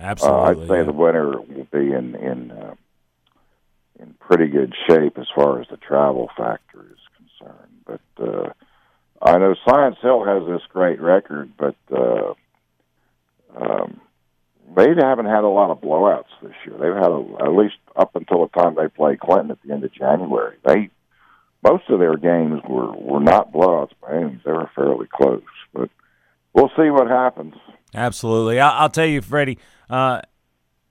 [0.00, 0.82] Absolutely, uh, I'd say yeah.
[0.84, 2.74] the winner will be in in uh,
[4.00, 7.74] in pretty good shape as far as the travel factor is concerned.
[7.86, 8.52] But uh,
[9.20, 12.34] I know Science Hill has this great record, but uh,
[13.56, 14.00] um,
[14.76, 16.76] they haven't had a lot of blowouts this year.
[16.78, 19.84] They've had a, at least up until the time they played Clinton at the end
[19.84, 20.56] of January.
[20.64, 20.90] They
[21.62, 24.42] most of their games were were not blowouts by any means.
[24.44, 25.90] They were fairly close, but
[26.52, 27.54] we'll see what happens.
[27.94, 29.58] Absolutely, I, will tell you, Freddie.
[29.88, 30.20] Uh,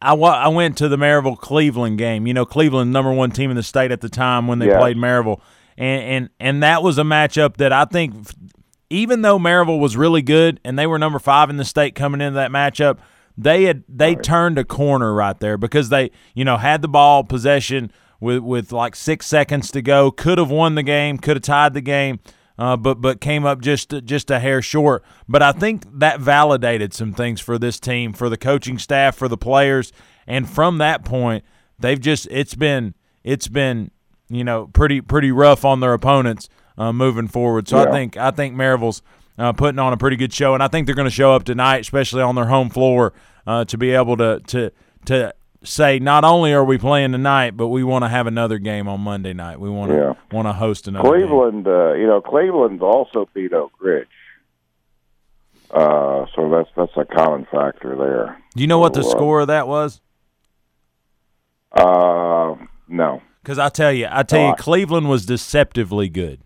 [0.02, 2.28] I, I went to the Maryville Cleveland game.
[2.28, 4.80] You know, Cleveland number one team in the state at the time when they yes.
[4.80, 5.42] played Maryville,
[5.78, 8.16] and and and that was a matchup that I think,
[8.90, 12.22] even though Maryville was really good and they were number five in the state coming
[12.22, 13.00] into that matchup
[13.40, 14.24] they had they right.
[14.24, 18.72] turned a corner right there because they you know had the ball possession with with
[18.72, 22.20] like six seconds to go, could have won the game, could have tied the game.
[22.60, 25.04] Uh, but but came up just just a hair short.
[25.28, 29.28] But I think that validated some things for this team, for the coaching staff, for
[29.28, 29.92] the players,
[30.26, 31.44] and from that point,
[31.80, 33.92] they've just it's been it's been
[34.30, 37.68] you know pretty pretty rough on their opponents uh, moving forward.
[37.68, 37.90] So yeah.
[37.90, 39.02] I think I think Maryville's
[39.38, 41.44] uh, putting on a pretty good show, and I think they're going to show up
[41.44, 43.14] tonight, especially on their home floor,
[43.46, 44.72] uh, to be able to to
[45.06, 45.34] to
[45.68, 49.02] say not only are we playing tonight, but we want to have another game on
[49.02, 49.60] Monday night.
[49.60, 50.14] We want to yeah.
[50.32, 51.08] want to host another.
[51.08, 54.08] Cleveland, uh, you know, Cleveland also beat Oak Ridge,
[55.72, 58.42] uh, so that's that's a common factor there.
[58.56, 60.02] Do you know so, what the uh, score of that was?
[61.72, 62.56] Uh,
[62.88, 63.22] no.
[63.44, 66.42] Because I tell you, I tell you, Cleveland was deceptively good.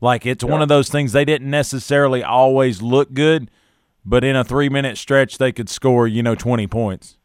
[0.00, 0.50] Like it's yeah.
[0.50, 3.50] one of those things they didn't necessarily always look good,
[4.04, 7.18] but in a three minute stretch they could score, you know, twenty points.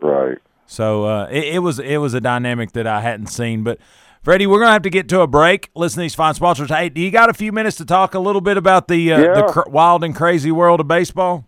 [0.00, 0.38] Right.
[0.68, 3.64] So uh, it, it, was it was a dynamic that I hadn't seen.
[3.64, 3.78] But
[4.22, 5.70] Freddie, we're gonna have to get to a break.
[5.74, 6.68] Listen to these fine sponsors.
[6.68, 9.18] Hey, do you got a few minutes to talk a little bit about the uh,
[9.18, 9.34] yeah.
[9.34, 11.46] the cr- wild and crazy world of baseball?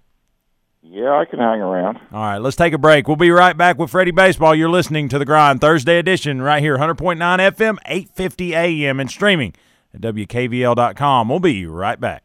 [0.83, 1.99] Yeah, I can hang around.
[2.11, 3.07] All right, let's take a break.
[3.07, 4.55] We'll be right back with Freddie Baseball.
[4.55, 9.55] You're listening to the Grind Thursday edition right here, 100.9 FM, 850 AM, and streaming
[9.95, 11.29] at WKVL.com.
[11.29, 12.25] We'll be right back.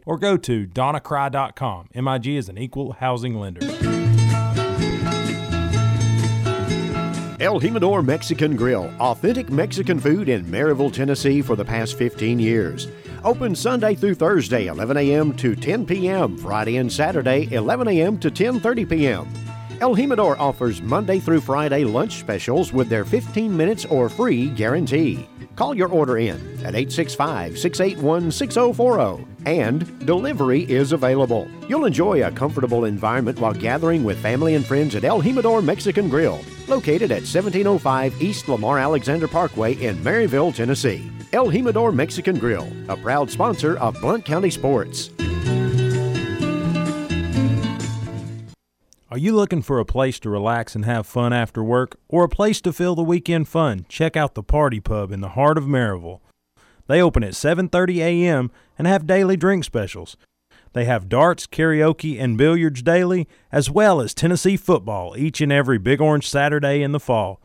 [0.05, 1.89] or go to donnacry.com.
[1.93, 3.61] MIG is an equal housing lender.
[7.41, 12.87] El Jimador Mexican Grill, authentic Mexican food in Maryville, Tennessee for the past 15 years.
[13.23, 15.35] Open Sunday through Thursday, 11 a.m.
[15.37, 18.19] to 10 p.m., Friday and Saturday, 11 a.m.
[18.19, 19.27] to 10:30 p.m.
[19.79, 25.27] El Jimador offers Monday through Friday lunch specials with their 15 minutes or free guarantee.
[25.61, 31.47] Call your order in at 865 681 6040 and delivery is available.
[31.69, 36.09] You'll enjoy a comfortable environment while gathering with family and friends at El Jimador Mexican
[36.09, 41.11] Grill, located at 1705 East Lamar Alexander Parkway in Maryville, Tennessee.
[41.31, 45.11] El Jimador Mexican Grill, a proud sponsor of Blount County Sports.
[49.11, 52.29] Are you looking for a place to relax and have fun after work, or a
[52.29, 53.85] place to fill the weekend fun?
[53.89, 56.21] Check out the Party Pub in the heart of Maryville.
[56.87, 58.51] They open at 7:30 a.m.
[58.77, 60.15] and have daily drink specials.
[60.71, 65.77] They have darts, karaoke, and billiards daily, as well as Tennessee football each and every
[65.77, 67.41] Big Orange Saturday in the fall.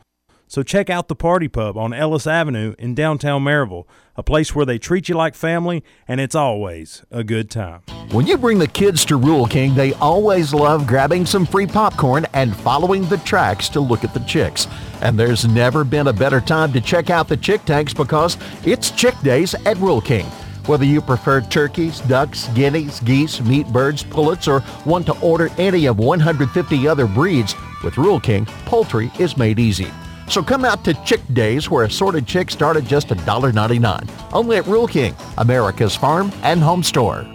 [0.49, 4.65] So check out the Party Pub on Ellis Avenue in downtown Maryville, a place where
[4.65, 7.81] they treat you like family and it's always a good time.
[8.11, 12.25] When you bring the kids to Rural King, they always love grabbing some free popcorn
[12.33, 14.67] and following the tracks to look at the chicks.
[15.01, 18.91] And there's never been a better time to check out the chick tanks because it's
[18.91, 20.25] chick days at Rural King.
[20.65, 25.87] Whether you prefer turkeys, ducks, guineas, geese, meat birds, pullets, or want to order any
[25.87, 29.91] of 150 other breeds, with Rural King, poultry is made easy.
[30.27, 34.33] So come out to Chick Days where assorted chicks start at just $1.99.
[34.33, 37.25] Only at Rural King, America's farm and home store.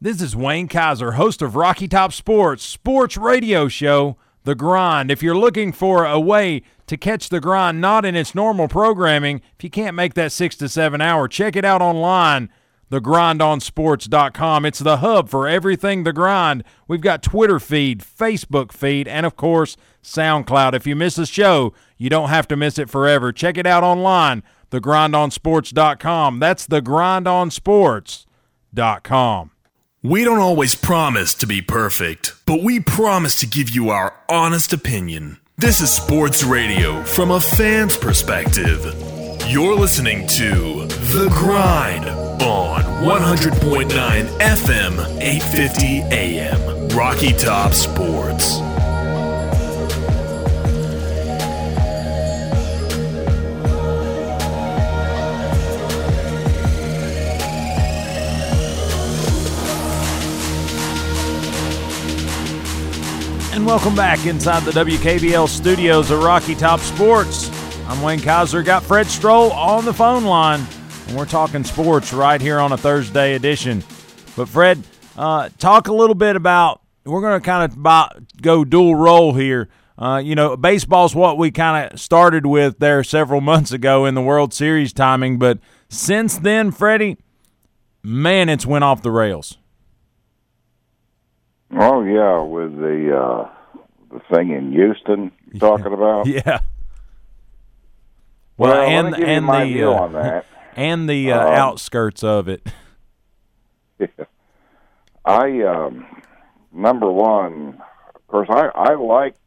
[0.00, 5.10] This is Wayne Kaiser, host of Rocky Top Sports, sports radio show, The Grind.
[5.12, 9.40] If you're looking for a way to catch The Grind not in its normal programming,
[9.56, 12.50] if you can't make that six to seven hour, check it out online
[12.92, 14.66] thegrindonsports.com.
[14.66, 16.62] It's the hub for everything The Grind.
[16.86, 20.74] We've got Twitter feed, Facebook feed, and of course, SoundCloud.
[20.74, 23.30] If you miss a show, you don't have to miss it forever.
[23.30, 26.40] Check it out online, thegrindonsports.com.
[26.40, 29.50] That's thegrindonsports.com.
[30.02, 34.72] We don't always promise to be perfect, but we promise to give you our honest
[34.72, 35.38] opinion.
[35.56, 38.84] This is sports radio from a fan's perspective.
[39.46, 42.06] You're listening to The Grind
[42.42, 43.90] on 100.9
[44.40, 46.88] FM, 850 AM.
[46.88, 48.60] Rocky Top Sports.
[63.52, 67.50] And welcome back inside the WKVL studios of Rocky Top Sports.
[67.86, 68.62] I'm Wayne Kaiser.
[68.62, 70.66] Got Fred Stroll on the phone line,
[71.06, 73.84] and we're talking sports right here on a Thursday edition.
[74.36, 74.82] But Fred,
[75.18, 76.80] uh, talk a little bit about.
[77.04, 79.68] We're going to kind of go dual role here.
[79.98, 84.14] Uh, you know, baseball's what we kind of started with there several months ago in
[84.14, 85.58] the World Series timing, but
[85.90, 87.18] since then, Freddie,
[88.02, 89.58] man, it's went off the rails.
[91.74, 93.50] Oh yeah, with the uh,
[94.12, 96.26] the thing in Houston you're talking about.
[96.26, 96.60] Yeah.
[98.58, 100.46] Well, let and me give you and the uh, on that.
[100.76, 102.66] and the uh, Um, outskirts of it.
[105.24, 106.06] I um,
[106.72, 107.80] number one,
[108.14, 109.38] of course, I I liked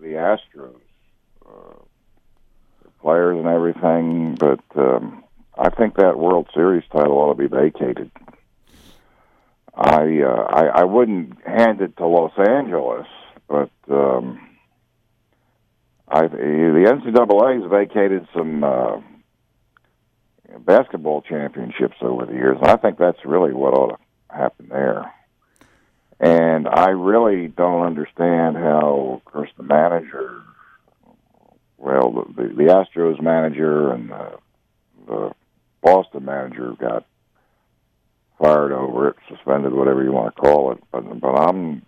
[0.00, 0.74] the Astros,
[1.46, 1.82] uh,
[3.00, 5.24] players and everything, but um,
[5.56, 8.10] I think that World Series title ought to be vacated.
[9.78, 13.06] I uh, I, I wouldn't hand it to Los Angeles,
[13.48, 14.40] but um,
[16.08, 19.00] I the NCAA has vacated some uh,
[20.58, 25.12] basketball championships over the years, and I think that's really what ought to happen there.
[26.18, 30.42] And I really don't understand how, of course, the manager,
[31.76, 34.38] well, the, the, the Astros manager and the,
[35.06, 35.32] the
[35.80, 37.06] Boston manager got
[38.38, 40.78] fired over it, suspended, whatever you want to call it.
[40.92, 41.82] But but I'm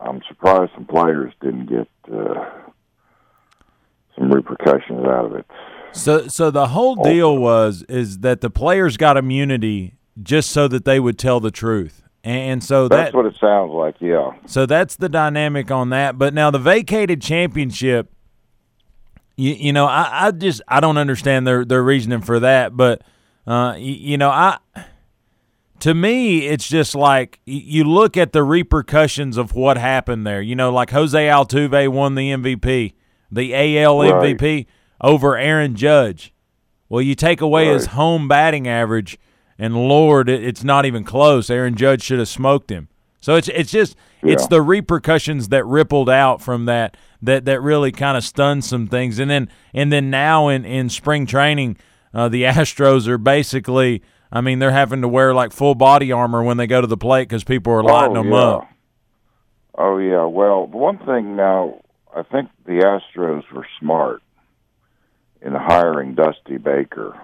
[0.00, 2.44] I'm surprised some players didn't get uh,
[4.16, 5.46] some repercussions out of it.
[5.92, 10.84] So so the whole deal was is that the players got immunity just so that
[10.84, 12.02] they would tell the truth.
[12.24, 13.94] And so That's what it sounds like.
[14.00, 14.32] Yeah.
[14.46, 16.18] so that's the dynamic on that.
[16.18, 18.10] But now the vacated championship
[19.36, 23.02] you, you know, I, I just I don't understand their their reasoning for that, but
[23.46, 24.58] uh you, you know, I
[25.80, 30.40] to me, it's just like you look at the repercussions of what happened there.
[30.40, 32.94] You know, like Jose Altuve won the MVP,
[33.30, 34.36] the AL Right.
[34.38, 34.66] MVP
[35.00, 36.32] over Aaron Judge.
[36.88, 39.18] Well, you take away his home batting average,
[39.58, 41.50] and Lord, it's not even close.
[41.50, 42.88] Aaron Judge should have smoked him.
[43.20, 47.90] So it's it's just it's the repercussions that rippled out from that that that really
[47.90, 49.18] kind of stunned some things.
[49.18, 51.76] And then and then now in in spring training,
[52.14, 54.02] uh, the Astros are basically.
[54.36, 56.98] I mean, they're having to wear like full body armor when they go to the
[56.98, 58.38] plate because people are lighting oh, them yeah.
[58.38, 58.68] up.
[59.78, 60.26] Oh yeah.
[60.26, 61.80] Well, one thing now,
[62.14, 64.22] I think the Astros were smart
[65.40, 67.18] in hiring Dusty Baker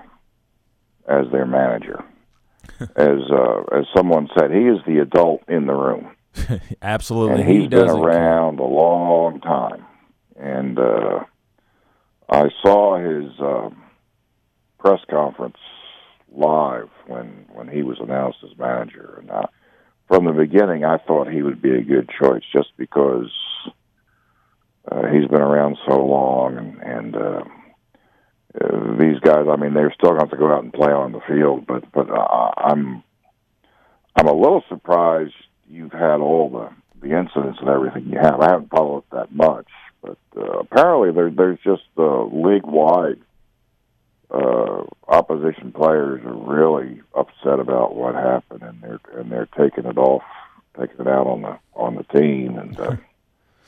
[1.06, 2.02] as their manager.
[2.80, 6.12] as uh, as someone said, he is the adult in the room,
[6.82, 9.84] Absolutely, and he's he been around a long time.
[10.36, 11.24] And uh,
[12.30, 13.68] I saw his uh,
[14.78, 15.58] press conference
[16.34, 19.46] live when when he was announced as manager, and uh,
[20.08, 23.30] from the beginning, I thought he would be a good choice just because
[24.90, 27.44] uh, he's been around so long, and and uh,
[28.60, 29.46] uh, these guys.
[29.48, 32.10] I mean, they're still going to go out and play on the field, but but
[32.10, 33.02] uh, I'm
[34.16, 35.34] I'm a little surprised
[35.68, 38.40] you've had all the the incidents and everything you have.
[38.40, 39.68] I haven't followed that much,
[40.02, 43.20] but uh, apparently there there's just uh, league wide
[44.32, 49.98] uh, opposition players are really upset about what happened, and they're and they're taking it
[49.98, 50.22] off,
[50.78, 52.96] taking it out on the on the team, and uh,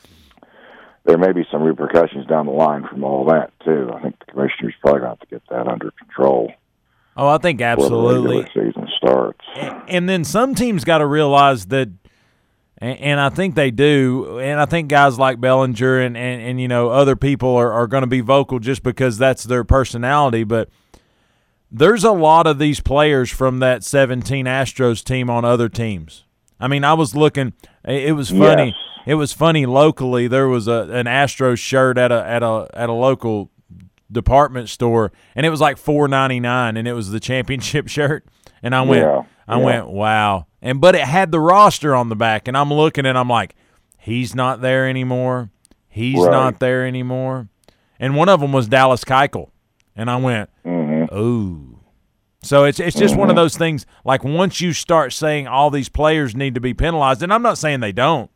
[1.05, 3.91] there may be some repercussions down the line from all that too.
[3.95, 6.53] I think the commissioner's probably going to have to get that under control
[7.17, 8.45] Oh, I think absolutely.
[8.53, 9.45] season starts.
[9.87, 11.89] and then some teams got to realize that
[12.79, 16.61] and, and I think they do and I think guys like Bellinger and, and, and
[16.61, 20.45] you know other people are, are going to be vocal just because that's their personality
[20.45, 20.68] but
[21.70, 26.22] there's a lot of these players from that 17 Astros team on other teams.
[26.61, 27.53] I mean, I was looking
[27.85, 28.66] it was funny.
[28.66, 28.75] Yes.
[29.07, 32.89] It was funny locally there was a an Astros shirt at a at a at
[32.89, 33.51] a local
[34.12, 38.25] department store and it was like 4.99 and it was the championship shirt
[38.62, 39.64] and I went Yeah, I yeah.
[39.64, 43.17] went wow and but it had the roster on the back and I'm looking and
[43.17, 43.55] I'm like
[43.99, 45.51] he's not there anymore
[45.89, 46.31] he's Right.
[46.33, 47.49] not there anymore
[48.01, 49.51] and one of them was Dallas Keuchel
[49.95, 51.79] and I went hmm oh
[52.43, 55.89] so it's it's just one of those things like once you start saying all these
[55.89, 58.31] players need to be penalized and I'm not saying they don't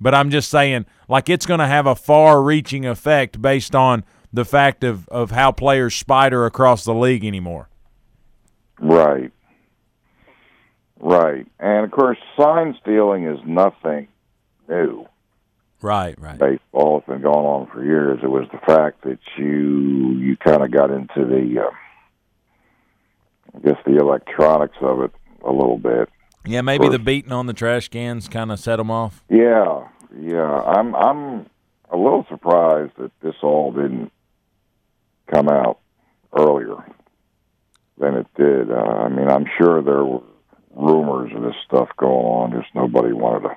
[0.00, 4.44] but I'm just saying like it's going to have a far-reaching effect based on the
[4.44, 7.68] fact of, of how players spider across the league anymore.
[8.78, 9.32] Right.
[11.00, 11.46] Right.
[11.58, 14.08] And of course, sign stealing is nothing
[14.68, 15.06] new.
[15.82, 16.38] Right, right.
[16.38, 18.20] Baseball has been going on for years.
[18.22, 21.70] It was the fact that you you kind of got into the, uh,
[23.56, 26.10] I guess, the electronics of it a little bit.
[26.44, 29.24] Yeah, maybe the beating on the trash cans kind of set them off.
[29.30, 29.88] Yeah,
[30.18, 30.54] yeah.
[30.66, 31.46] I'm I'm
[31.90, 34.12] a little surprised that this all didn't
[35.32, 35.78] come out
[36.38, 36.76] earlier
[37.98, 38.70] than it did.
[38.70, 40.22] Uh, I mean, I'm sure there were
[40.74, 42.52] rumors of this stuff going on.
[42.52, 43.56] Just nobody wanted to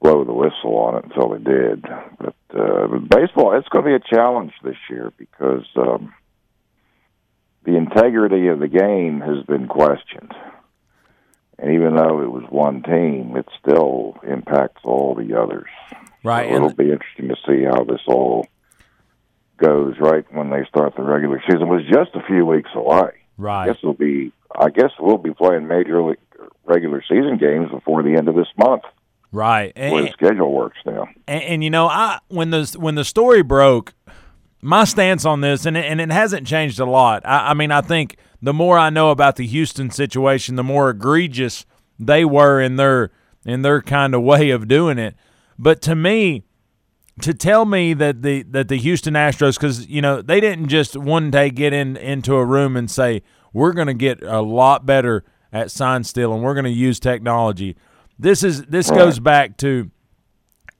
[0.00, 1.82] blow the whistle on it until they did.
[1.82, 6.12] But, uh, but baseball, it's going to be a challenge this year because um,
[7.64, 10.32] the integrity of the game has been questioned.
[11.58, 15.68] And even though it was one team, it still impacts all the others.
[16.22, 18.46] Right, So it'll be interesting to see how this all
[19.56, 21.62] goes right when they start the regular season.
[21.62, 23.23] It was just a few weeks away.
[23.38, 23.66] I right.
[23.66, 24.32] guess it'll be.
[24.56, 26.18] I guess we'll be playing major league
[26.64, 28.82] regular season games before the end of this month.
[29.32, 29.72] Right.
[29.74, 31.08] And, the schedule works now.
[31.26, 33.94] and, and you know, I when the when the story broke,
[34.62, 37.26] my stance on this, and it, and it hasn't changed a lot.
[37.26, 40.90] I, I mean, I think the more I know about the Houston situation, the more
[40.90, 41.66] egregious
[41.98, 43.10] they were in their
[43.44, 45.16] in their kind of way of doing it.
[45.58, 46.44] But to me,
[47.22, 50.96] to tell me that the that the Houston Astros, because you know they didn't just
[50.96, 54.84] one day get in into a room and say we're going to get a lot
[54.84, 57.76] better at sign stealing, and we're going to use technology.
[58.18, 59.90] This is this goes back to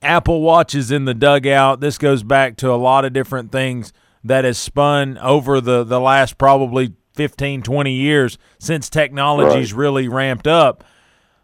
[0.01, 1.79] Apple Watches in the dugout.
[1.79, 5.99] This goes back to a lot of different things that has spun over the, the
[5.99, 9.79] last probably 15, 20 years since technology's Right.
[9.79, 10.83] really ramped up.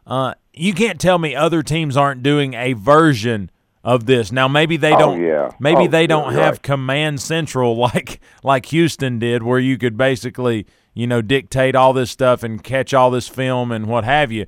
[0.06, 3.50] Uh, you can't tell me other teams aren't doing a version
[3.84, 4.32] of this.
[4.32, 5.52] Now maybe they Oh, don't yeah.
[5.60, 6.62] maybe Oh, they don't have right.
[6.64, 12.12] command central like like Houston did where you could basically, you know, dictate all this
[12.12, 14.46] stuff and catch all this film and what have you.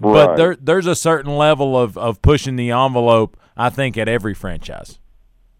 [0.00, 4.34] But there there's a certain level of, of pushing the envelope, I think, at every
[4.34, 4.98] franchise.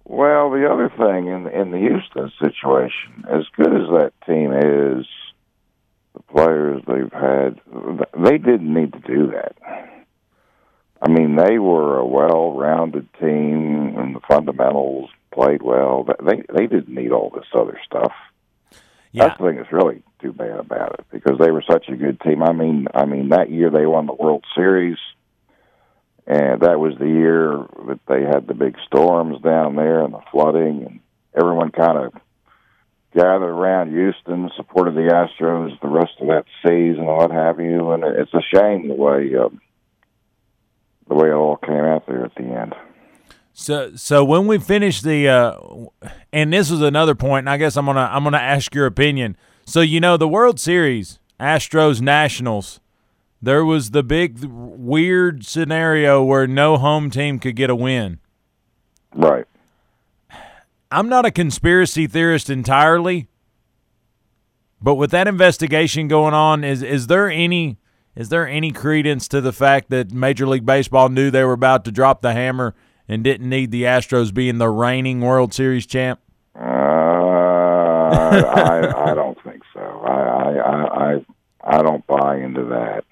[0.05, 5.07] Well, the other thing in in the Houston situation, as good as that team is,
[6.15, 7.61] the players they've had,
[8.19, 9.55] they didn't need to do that.
[11.05, 16.07] I mean, they were a well-rounded team, and the fundamentals played well.
[16.24, 18.12] They they didn't need all this other stuff.
[19.11, 19.24] Yeah.
[19.26, 22.20] That's the thing that's really too bad about it because they were such a good
[22.20, 22.42] team.
[22.42, 24.98] I mean, I mean that year they won the World Series.
[26.26, 30.22] and that was the year that they had the big storms down there and the
[30.30, 31.00] flooding, and
[31.36, 32.12] everyone kind of
[33.14, 37.90] gathered around Houston, supported the Astros the rest of that season and what have you.
[37.90, 39.48] And it's a shame the way uh,
[41.13, 42.75] the way it all came out there at the end.
[43.53, 45.59] So, so when we finish the, uh,
[46.33, 49.37] and this is another point, and I guess I'm gonna I'm gonna ask your opinion.
[49.67, 52.81] So you know the World Series, Astros Nationals,
[53.43, 58.19] there was the big weird scenario where no home team could get a win.
[59.15, 59.47] Right.
[60.91, 63.29] I'm not a conspiracy theorist entirely,
[64.81, 67.77] but with that investigation going on, is is there any
[68.15, 71.85] is there any credence to the fact that Major League Baseball knew they were about
[71.87, 72.75] to drop the hammer
[73.09, 76.21] and didn't need the Astros being the reigning World Series champ?
[76.55, 79.81] Uh, I I don't think so.
[79.81, 81.25] I I I
[81.65, 83.05] I don't buy into that.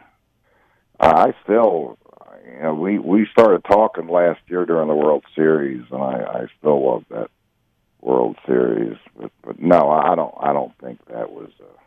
[0.99, 1.97] I still,
[2.45, 6.47] you know, we we started talking last year during the World Series, and I I
[6.59, 7.31] still love that
[8.01, 11.80] World Series, but but no, I don't I don't think that was a,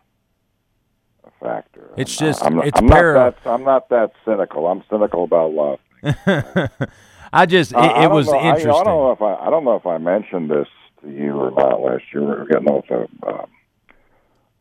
[1.43, 1.89] factor.
[1.97, 4.67] It's just I'm, it's I'm para- not that I'm not that cynical.
[4.67, 6.89] I'm cynical about a lot of things.
[7.33, 8.69] I just it, I- I it was know, interesting.
[8.71, 10.67] I don't know if I I don't know if I mentioned this
[11.01, 12.21] to you or not last year.
[12.21, 13.45] We were getting off the uh,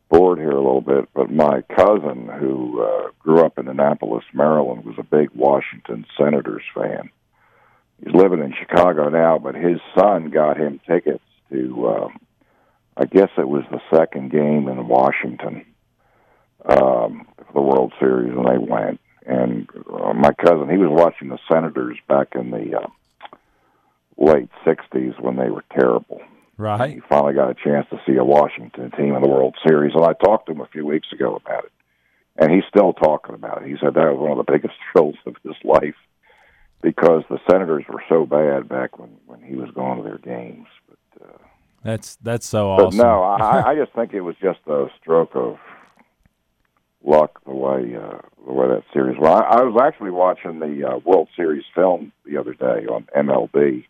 [0.09, 4.85] board here a little bit, but my cousin who uh, grew up in Annapolis, Maryland,
[4.85, 7.09] was a big Washington Senators fan.
[8.03, 11.87] He's living in Chicago now, but his son got him tickets to.
[11.87, 12.07] Uh,
[12.95, 15.65] I guess it was the second game in Washington
[16.65, 18.99] um, for the World Series, and they went.
[19.25, 22.87] And uh, my cousin, he was watching the Senators back in the uh,
[24.17, 26.21] late '60s when they were terrible.
[26.57, 26.95] right.
[26.95, 30.03] He finally got a chance to see a Washington team in the World Series, and
[30.03, 31.71] I talked to him a few weeks ago about it,
[32.37, 33.69] and he's still talking about it.
[33.69, 35.95] He said that was one of the biggest thrills of his life
[36.81, 40.67] because the Senators were so bad back when when he was going to their games.
[40.89, 41.37] But, uh,
[41.81, 42.97] That's that's so awesome.
[42.97, 45.57] no, I, I just think it was just a stroke of
[47.03, 49.17] luck the way uh, the way that series.
[49.19, 53.07] Well, I, I was actually watching the uh, World Series film the other day on
[53.15, 53.85] MLB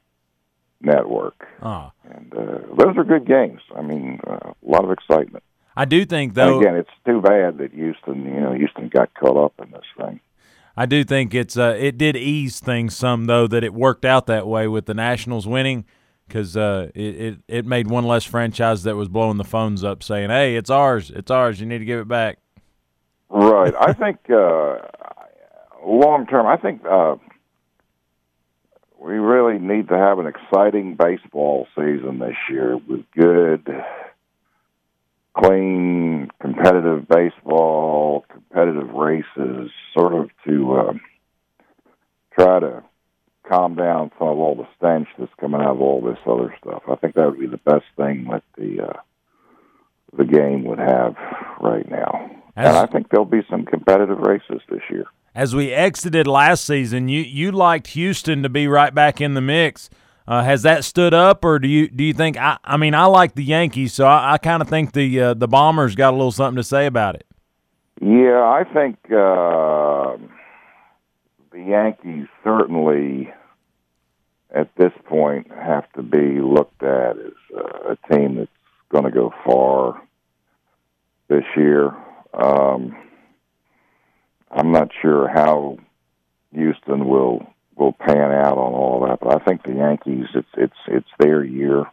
[0.81, 1.91] Network, Ah.
[2.13, 3.61] and uh, those are good games.
[3.75, 5.43] I mean, uh, a lot of excitement.
[5.77, 6.59] I do think And though.
[6.59, 10.19] again, it's too bad that Houston, you know, Houston got caught up in this thing.
[10.75, 14.25] I do think it's uh, it did ease things some though that it worked out
[14.27, 15.85] that way with the Nationals winning
[16.27, 20.01] because uh, it, it it made one less franchise that was blowing the phones up
[20.03, 21.59] saying, "Hey, it's ours, it's ours.
[21.59, 22.39] You need to give it back."
[23.35, 23.73] Right.
[23.79, 24.77] I think uh,
[25.83, 27.15] long term, I think uh,
[28.99, 33.67] we really need to have an exciting baseball season this year with good,
[35.35, 40.93] clean, competitive baseball, competitive races, sort of to uh,
[42.39, 42.83] try to
[43.49, 46.83] calm down some of all the stench that's coming out of all this other stuff.
[46.87, 48.99] I think that would be the best thing that the uh,
[50.15, 51.15] the game would have
[51.59, 52.42] right now.
[52.55, 55.05] As- and I think there'll be some competitive races this year.
[55.35, 59.41] As we exited last season, you you liked Houston to be right back in the
[59.41, 59.89] mix.
[60.27, 62.37] Uh, has that stood up, or do you do you think?
[62.37, 65.33] I, I mean, I like the Yankees, so I, I kind of think the uh,
[65.33, 67.25] the Bombers got a little something to say about it.
[67.99, 70.17] Yeah, I think uh,
[71.51, 73.33] the Yankees certainly,
[74.53, 78.49] at this point, have to be looked at as uh, a team that's
[78.89, 80.01] going to go far
[81.27, 81.93] this year.
[82.33, 82.95] Um,
[84.51, 85.77] I'm not sure how
[86.53, 90.77] Houston will will pan out on all that, but I think the Yankees it's it's
[90.87, 91.85] it's their year.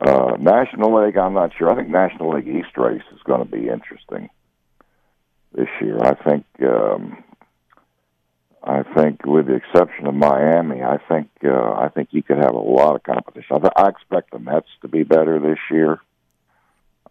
[0.00, 1.70] Uh, National League, I'm not sure.
[1.70, 4.30] I think National League East race is going to be interesting
[5.52, 5.98] this year.
[6.00, 7.22] I think um,
[8.62, 12.54] I think with the exception of Miami, I think uh, I think you could have
[12.54, 13.56] a lot of competition.
[13.56, 16.00] I, th- I expect the Mets to be better this year.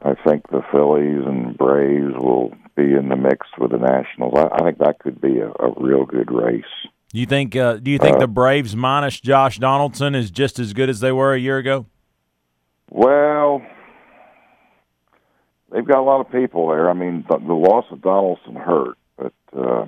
[0.02, 4.34] I think the Phillies and Braves will be in the mix with the Nationals.
[4.36, 6.64] I, I think that could be a, a real good race.
[7.12, 7.56] Do you think?
[7.56, 11.00] Uh, do you think Uh, the Braves minus Josh Donaldson is just as good as
[11.00, 11.86] they were a year ago?
[12.90, 13.62] Well,
[15.72, 16.90] they've got a lot of people there.
[16.90, 19.86] I mean, the, the loss of Donaldson hurt, but uh,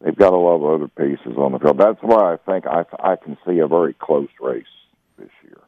[0.00, 1.78] they've got a lot of other pieces on the field.
[1.78, 4.64] That's why I think I I can see a very close race
[5.18, 5.58] this year.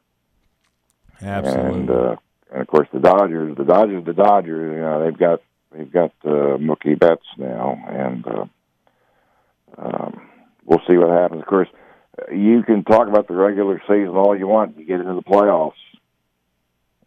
[1.21, 1.81] Absolutely.
[1.81, 2.17] And uh,
[2.53, 4.75] and of course the Dodgers, the Dodgers, the Dodgers.
[4.75, 5.41] You know, they've got
[5.73, 8.45] they've got uh, Mookie Betts now, and uh,
[9.79, 10.31] um,
[10.65, 11.41] we'll see what happens.
[11.41, 11.69] Of course,
[12.33, 14.79] you can talk about the regular season all you want.
[14.79, 15.73] You get into the playoffs,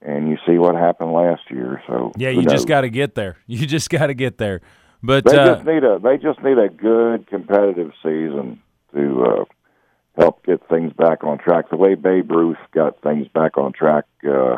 [0.02, 1.82] and you see what happened last year.
[1.88, 3.38] So Yeah, you just got to get there.
[3.48, 4.62] You just got to get there.
[5.02, 8.62] But They uh, just need a they just need a good competitive season
[8.94, 9.46] to uh,
[10.18, 11.70] help get things back on track.
[11.70, 14.58] The way Babe Ruth got things back on track uh,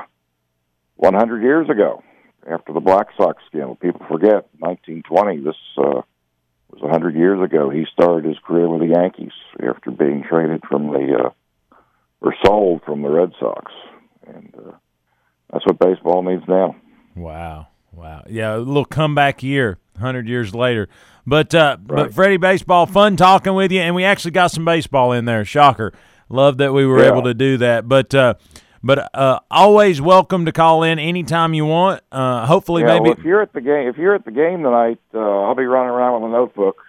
[0.99, 2.03] 100 years ago
[2.49, 3.75] after the Black Sox scandal.
[3.75, 5.37] People forget 1920.
[5.37, 6.01] This uh,
[6.71, 7.69] was 100 years ago.
[7.69, 9.31] He started his career with the Yankees
[9.65, 11.75] after being traded from the uh,
[12.21, 13.71] or sold from the Red Sox,
[14.27, 14.71] and uh,
[15.51, 16.75] that's what baseball needs now.
[17.15, 17.67] Wow.
[17.93, 18.23] Wow.
[18.29, 20.89] Yeah, a little comeback year, 100 years later.
[21.25, 22.13] But uh but Right.
[22.13, 25.43] Freddie baseball, fun talking with you and we actually got some baseball in there.
[25.45, 25.91] Shocker.
[26.29, 27.09] Love that we were Yeah.
[27.11, 27.87] able to do that.
[27.87, 28.35] But uh
[28.83, 32.01] but uh always welcome to call in anytime you want.
[32.11, 34.63] Uh hopefully Yeah, maybe well, if you're at the game, if you're at the game
[34.63, 36.81] tonight, uh, I'll be running around with a notebook.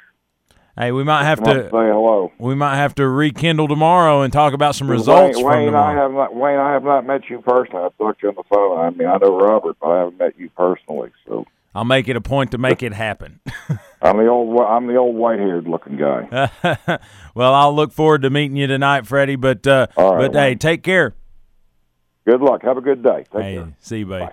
[0.79, 2.33] hey, we might have Come up and to say hello.
[2.39, 6.13] we might have to rekindle tomorrow and talk about some results Wayne, Wayne I have
[6.13, 6.35] not.
[6.35, 7.85] Wayne, I have not met you personally.
[7.85, 8.79] I've talked to you on the phone.
[8.79, 11.11] I mean, I know Robert, but I haven't met you personally.
[11.27, 13.41] So I'll make it a point to make it happen.
[14.03, 14.59] I'm the old.
[14.61, 16.51] I'm the old white-haired looking guy.
[17.35, 20.83] well, I'll look forward to meeting you tonight, Freddie, but uh right, but hey, take
[20.83, 21.15] care.
[22.27, 22.63] Good luck.
[22.63, 23.25] Have a good day.
[23.33, 23.73] Take Hey, care.
[23.81, 24.27] see you, buddy.
[24.27, 24.33] Bye.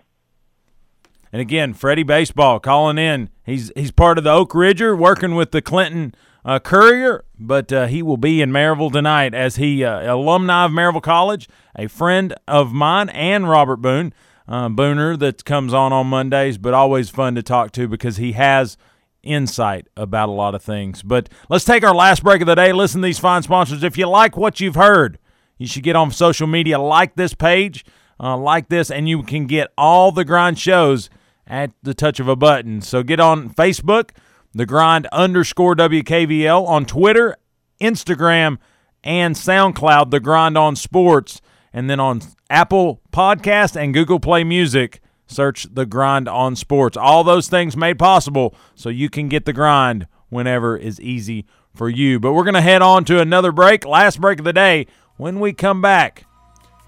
[1.31, 3.29] And again, Freddie Baseball calling in.
[3.45, 6.15] He's he's part of the Oak Ridger, working with the Clinton
[6.45, 10.71] uh, Courier, but uh, he will be in Maryville tonight as he uh, alumni of
[10.71, 14.13] Maryville College, a friend of mine and Robert Boone,
[14.47, 18.31] uh, Booner that comes on on Mondays, but always fun to talk to because he
[18.33, 18.77] has
[19.23, 21.03] insight about a lot of things.
[21.03, 22.71] But let's take our last break of the day.
[22.71, 23.83] Listen to these fine sponsors.
[23.83, 25.19] If you like what you've heard,
[25.57, 27.85] you should get on social media, like this page,
[28.19, 31.09] uh, like this, and you can get all the grind shows
[31.45, 32.81] at the touch of a button.
[32.81, 34.11] So get on Facebook,
[34.53, 37.35] the grind underscore WKVL, on Twitter,
[37.79, 38.57] Instagram,
[39.03, 41.41] and SoundCloud, the grind on sports,
[41.71, 45.01] and then on Apple Podcast and Google Play Music.
[45.27, 46.95] Search the grind on sports.
[46.95, 51.45] All those things made possible so you can get the grind whenever is easy
[51.75, 52.19] for you.
[52.19, 54.87] But we're going to head on to another break, last break of the day.
[55.17, 56.25] When we come back,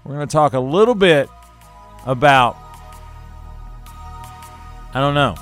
[0.04, 1.28] we're going to talk a little bit
[2.06, 2.56] about,
[4.94, 5.34] I don't know.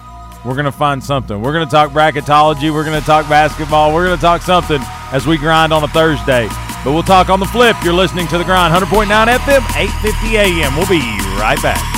[0.44, 1.42] We're going to find something.
[1.42, 2.72] We're going to talk bracketology.
[2.72, 3.92] We're going to talk basketball.
[3.92, 4.80] We're going to talk something
[5.12, 6.48] as we grind on a Thursday.
[6.82, 7.76] But we'll talk on the flip.
[7.84, 10.76] You're listening to the grind 100.9 FM, 8:50 a.m.
[10.76, 11.00] We'll be
[11.38, 11.97] right back.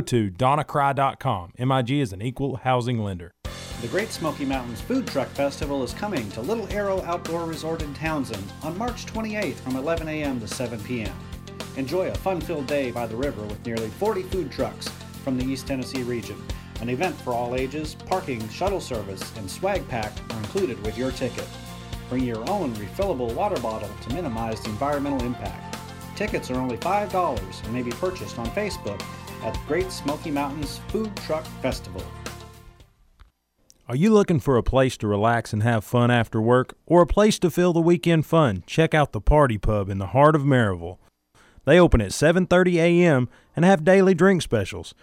[0.00, 1.52] to donnacry.com.
[1.58, 3.32] MIG is an equal housing lender.
[3.82, 7.92] The Great Smoky Mountains Food Truck Festival is coming to Little Arrow Outdoor Resort in
[7.94, 10.38] Townsend on March 28th from 11 a.m.
[10.38, 11.12] to 7 p.m.
[11.76, 14.88] Enjoy a fun filled day by the river with nearly 40 food trucks
[15.24, 16.40] from the East Tennessee region.
[16.80, 21.10] An event for all ages, parking, shuttle service, and swag pack are included with your
[21.10, 21.48] ticket.
[22.08, 25.76] Bring your own refillable water bottle to minimize the environmental impact.
[26.14, 29.02] Tickets are only $5 and may be purchased on Facebook
[29.42, 32.02] at the Great Smoky Mountains Food Truck Festival.
[33.88, 37.06] Are you looking for a place to relax and have fun after work or a
[37.06, 38.62] place to fill the weekend fun?
[38.66, 40.98] Check out the Party Pub in the heart of Maryville.
[41.64, 43.28] They open at 7:30 a.m.
[43.54, 44.94] and have daily drink specials.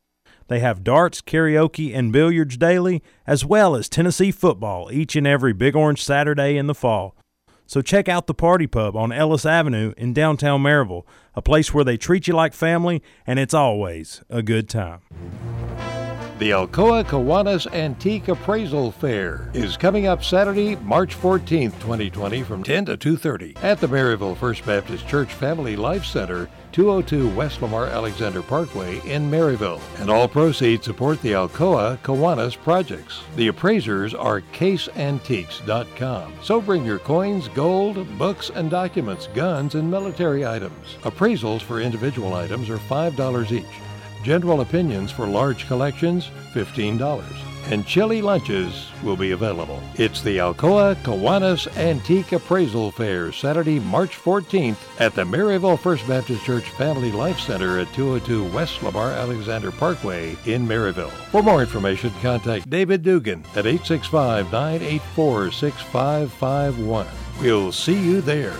[0.48, 5.54] They have darts, karaoke, and billiards daily, as well as Tennessee football each and every
[5.54, 7.16] Big Orange Saturday in the fall.
[7.70, 11.04] So check out the Party Pub on Ellis Avenue in downtown Maryville,
[11.36, 15.02] a place where they treat you like family and it's always a good time.
[16.40, 22.86] The Alcoa Kiwanis Antique Appraisal Fair is coming up Saturday, March 14th, 2020 from 10
[22.86, 28.42] to 2:30 at the Maryville First Baptist Church Family Life Center, 202 West Lamar Alexander
[28.42, 29.82] Parkway in Maryville.
[30.00, 33.22] And all proceeds support the Alcoa Kiwanis projects.
[33.36, 36.34] The appraisers are caseantiques.com.
[36.44, 40.98] So bring your coins, gold, books and documents, guns and military items.
[41.02, 43.66] Appraisals for individual items are $5 each.
[44.24, 49.82] General opinions for large collections, $15 and chili lunches will be available.
[49.96, 56.44] It's the Alcoa Kiwanis Antique Appraisal Fair, Saturday, March 14th at the Maryville First Baptist
[56.44, 61.12] Church Family Life Center at 202 West Lamar Alexander Parkway in Maryville.
[61.32, 67.08] For more information, contact David Dugan at 865 984 6551.
[67.40, 68.56] We'll see you there.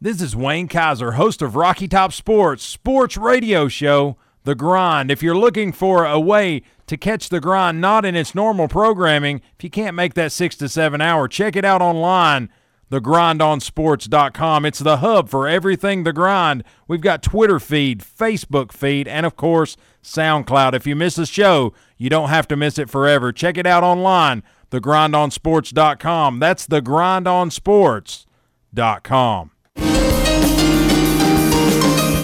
[0.00, 4.16] This is Wayne Kaiser, host of Rocky Top Sports, sports radio show,
[4.48, 5.10] The Grind.
[5.10, 9.42] If you're looking for a way to catch the grind not in its normal programming.
[9.58, 12.48] If you can't make that six to seven hour, check it out online,
[12.90, 14.64] thegrindonsports.com.
[14.64, 16.64] It's the hub for everything the grind.
[16.86, 20.72] We've got Twitter feed, Facebook feed, and of course, SoundCloud.
[20.72, 23.32] If you miss a show, you don't have to miss it forever.
[23.32, 26.38] Check it out online, thegrindonsports.com.
[26.38, 29.50] That's thegrindonsports.com.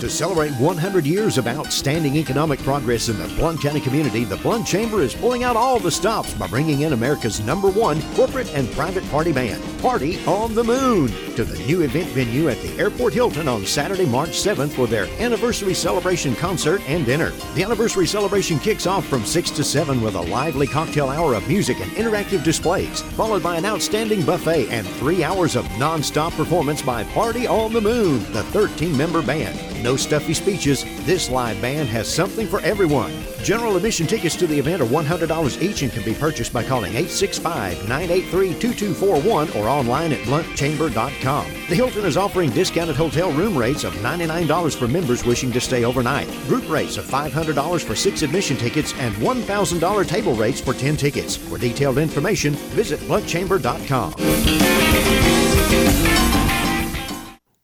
[0.05, 4.67] To celebrate 100 years of outstanding economic progress in the Blount County community, the Blount
[4.67, 8.71] Chamber is pulling out all the stops by bringing in America's number one corporate and
[8.73, 13.15] private party band, Party on the Moon, to the new event venue at the Airport
[13.15, 17.31] Hilton on Saturday, March 7th for their anniversary celebration concert and dinner.
[17.55, 21.49] The anniversary celebration kicks off from 6 to 7 with a lively cocktail hour of
[21.49, 26.83] music and interactive displays, followed by an outstanding buffet and three hours of non-stop performance
[26.83, 29.74] by Party on the Moon, the 13 member band.
[29.85, 33.13] No stuffy speeches, this live band has something for everyone.
[33.43, 36.93] General admission tickets to the event are $100 each and can be purchased by calling
[36.93, 41.53] 865 983 2241 or online at blountchamber.com.
[41.69, 45.85] The Hilton is offering discounted hotel room rates of $99 for members wishing to stay
[45.85, 50.97] overnight, group rates of $500 for six admission tickets, and $1,000 table rates for 10
[50.97, 51.37] tickets.
[51.37, 54.84] For detailed information, visit blountchamber.com.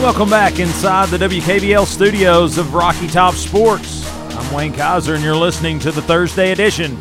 [0.00, 4.10] Welcome back inside the WKVL studios of Rocky Top Sports.
[4.34, 6.92] I'm Wayne Kaiser, and you're listening to the Thursday edition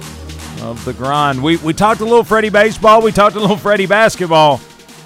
[0.61, 1.41] of The Grind.
[1.41, 4.59] We, we talked a little Freddie baseball, we talked a little Freddie basketball.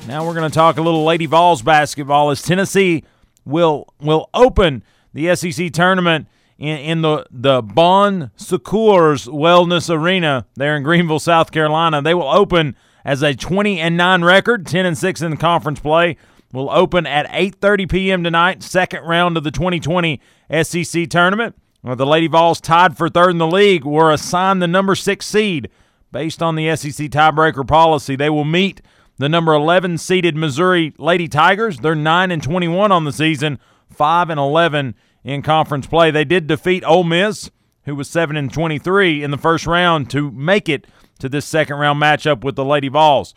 [0.07, 3.03] Now we're going to talk a little Lady Vols basketball as Tennessee
[3.45, 4.83] will will open
[5.13, 6.27] the SEC tournament
[6.57, 12.01] in, in the, the Bon Secours Wellness Arena there in Greenville, South Carolina.
[12.01, 12.75] They will open
[13.05, 16.17] as a 20 and 9 record, 10 and 6 in the conference play
[16.53, 18.23] will open at 8:30 p.m.
[18.23, 18.63] tonight.
[18.63, 20.21] Second round of the 2020
[20.61, 21.55] SEC tournament.
[21.81, 25.25] Well, the Lady Vols, tied for third in the league, were assigned the number six
[25.25, 25.69] seed
[26.13, 28.15] based on the SEC tiebreaker policy.
[28.15, 28.81] They will meet
[29.17, 31.79] the number 11 seeded Missouri Lady Tigers.
[31.79, 34.95] They're 9 and 21 on the season, 5 and 11
[35.25, 36.09] in conference play.
[36.09, 37.51] They did defeat Ole Miss,
[37.85, 40.87] who was 7 and 23 in the first round, to make it
[41.19, 43.33] to this second round matchup with the Lady Vols.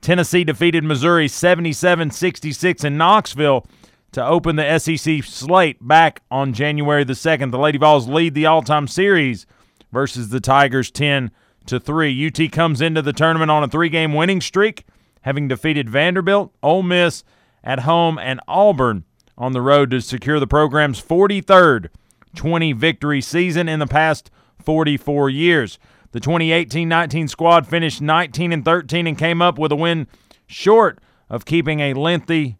[0.00, 3.66] Tennessee defeated Missouri 77 66 in Knoxville
[4.12, 7.50] to open the SEC slate back on January the 2nd.
[7.50, 9.46] The Lady Vols lead the all time series
[9.92, 11.30] versus the Tigers 10
[11.66, 12.26] to 3.
[12.26, 14.84] UT comes into the tournament on a three game winning streak,
[15.22, 17.22] having defeated Vanderbilt, Ole Miss
[17.62, 19.04] at home, and Auburn
[19.36, 21.88] on the road to secure the program's 43rd
[22.34, 24.30] 20 victory season in the past
[24.64, 25.78] 44 years.
[26.12, 30.06] The 2018-19 squad finished 19 and 13 and came up with a win
[30.46, 30.98] short
[31.28, 32.58] of keeping a lengthy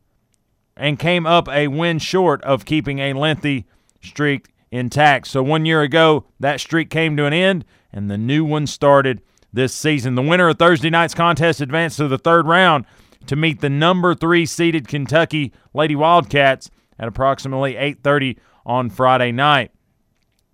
[0.77, 3.67] and came up a win short of keeping a lengthy
[4.03, 5.27] streak intact.
[5.27, 9.21] So one year ago, that streak came to an end and the new one started
[9.53, 10.15] this season.
[10.15, 12.85] The winner of Thursday night's contest advanced to the third round
[13.27, 19.73] to meet the number 3 seeded Kentucky Lady Wildcats at approximately 8:30 on Friday night.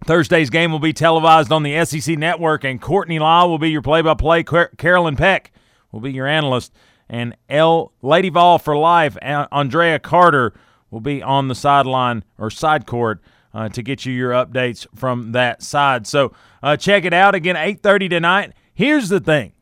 [0.05, 3.83] Thursday's game will be televised on the SEC network, and Courtney Law will be your
[3.83, 4.45] play by play.
[4.45, 5.53] Carolyn Peck
[5.91, 6.73] will be your analyst.
[7.09, 10.53] And L Lady Vol for life, Andraya Carter
[10.91, 13.21] will be on the sideline or side court
[13.55, 16.07] uh, to get you your updates from that side.
[16.07, 16.33] So
[16.63, 18.53] uh, check it out again, 8:30 tonight.
[18.75, 19.53] Here's the thing: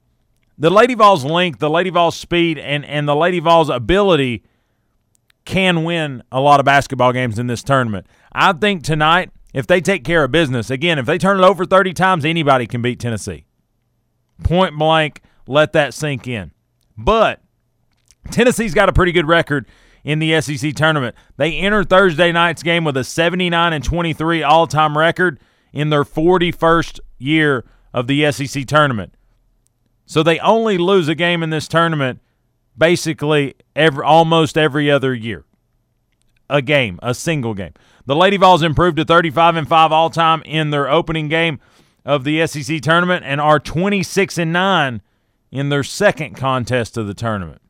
[0.59, 4.43] the Lady Vols length, the Lady Vols speed, and and the Lady Vols ability
[5.45, 8.07] can win a lot of basketball games in this tournament.
[8.32, 11.64] I think tonight if they take care of business, again, if they turn it over
[11.64, 13.46] 30 times, anybody can beat Tennessee.
[14.42, 16.50] Point blank, let that sink in.
[16.98, 17.40] But
[18.30, 19.66] Tennessee's got a pretty good record
[20.02, 21.14] in the SEC tournament.
[21.36, 25.38] They entered Thursday night's game with a 79 and 23 all-time record
[25.72, 29.14] in their 41st year of the SEC tournament.
[30.05, 32.20] So they only lose a game in this tournament
[32.76, 35.44] basically every almost every other year.
[36.50, 37.72] A game, a single game.
[38.07, 41.59] The Lady Vols improved to 35 and 5 all time in their opening game
[42.05, 45.00] of the SEC tournament and are 26 and 9
[45.50, 47.62] in their second contest of the tournament.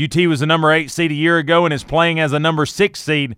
[0.00, 2.64] UT was the number 8 seed a year ago and is playing as a number
[2.64, 3.36] 6 seed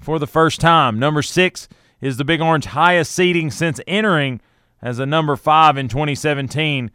[0.00, 0.98] for the first time.
[0.98, 1.68] Number 6
[2.00, 4.40] is the Big Orange highest seeding since entering
[4.80, 6.90] as a number 5 in 2017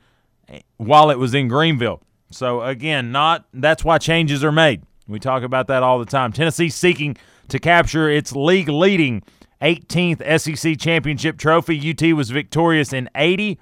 [0.78, 2.02] while it was in Greenville.
[2.32, 4.84] So again, not that's why changes are made.
[5.08, 6.32] We talk about that all the time.
[6.32, 7.18] Tennessee seeking
[7.52, 9.22] to capture its league leading
[9.62, 11.92] 18th SEC championship trophy.
[11.92, 13.60] UT was victorious in 80.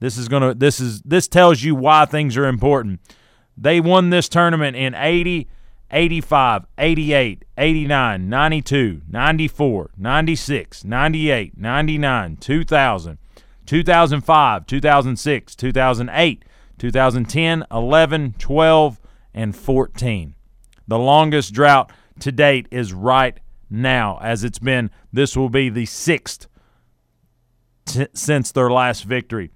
[0.00, 3.00] This is going to this is this tells you why things are important.
[3.56, 5.48] They won this tournament in 80,
[5.90, 13.18] 85, 88, 89, 92, 94, 96, 98, 99, 2000,
[13.66, 16.44] 2005, 2006, 2008,
[16.78, 19.00] 2010, 11, 12,
[19.34, 20.34] and 14.
[20.88, 21.92] The longest drought
[22.22, 23.38] to date is right
[23.70, 24.90] now, as it's been.
[25.12, 26.46] This will be the sixth
[27.84, 29.50] t- since their last victory.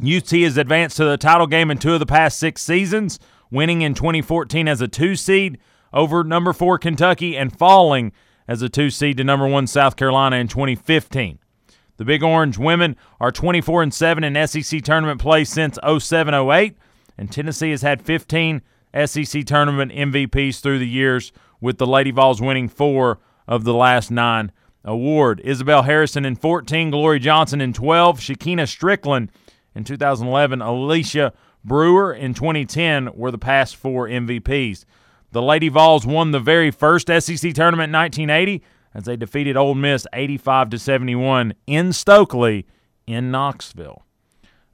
[0.00, 3.18] UT has advanced to the title game in two of the past six seasons,
[3.50, 5.58] winning in 2014 as a two seed
[5.92, 8.12] over number four Kentucky and falling
[8.48, 11.38] as a two seed to number one South Carolina in 2015.
[11.98, 16.76] The Big Orange women are 24 and 7 in SEC tournament play since 0708,
[17.18, 18.62] and Tennessee has had 15
[19.06, 21.32] SEC tournament MVPs through the years,
[21.62, 24.52] with the Lady Vols winning four of the last nine
[24.84, 25.40] award.
[25.44, 29.30] Isabelle Harrison in 14, Glory Johnson in 12, Shekinna Stricklen
[29.74, 31.32] in 2011, Alicia
[31.64, 34.84] Brewer in 2010 were the past four MVPs.
[35.30, 39.74] The Lady Vols won the very first SEC tournament in 1980 as they defeated Ole
[39.74, 42.66] Miss 85 to 71 in Stokely
[43.06, 44.04] in Knoxville.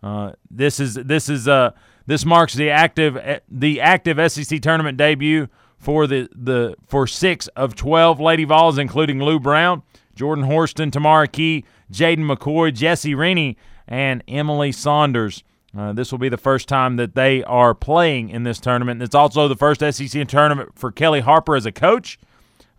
[0.02, 1.72] Uh, this is this is uh
[2.06, 3.18] this marks the active
[3.48, 9.22] the active SEC tournament debut for the the for six of 12 Lady Vols, including
[9.22, 9.82] Lou Brown,
[10.14, 13.56] Jordan Horston, Tamari Key, Jaden McCoy, Jessie Rennie,
[13.86, 15.44] and Emily Saunders.
[15.76, 19.02] Uh, this will be the first time that they are playing in this tournament.
[19.02, 22.18] It's also the first SEC tournament for Kellie Harper as a coach.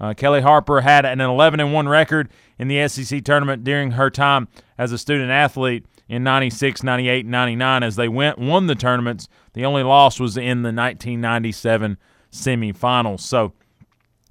[0.02, 4.10] Uh, Kellie Harper had an 11 and 1 record in the SEC tournament during her
[4.10, 4.48] time
[4.78, 9.28] as a student athlete in 96, 98, 99 as they went won the tournaments.
[9.54, 11.98] The only loss was in the 1997
[12.32, 13.22] semifinals.
[13.22, 13.54] So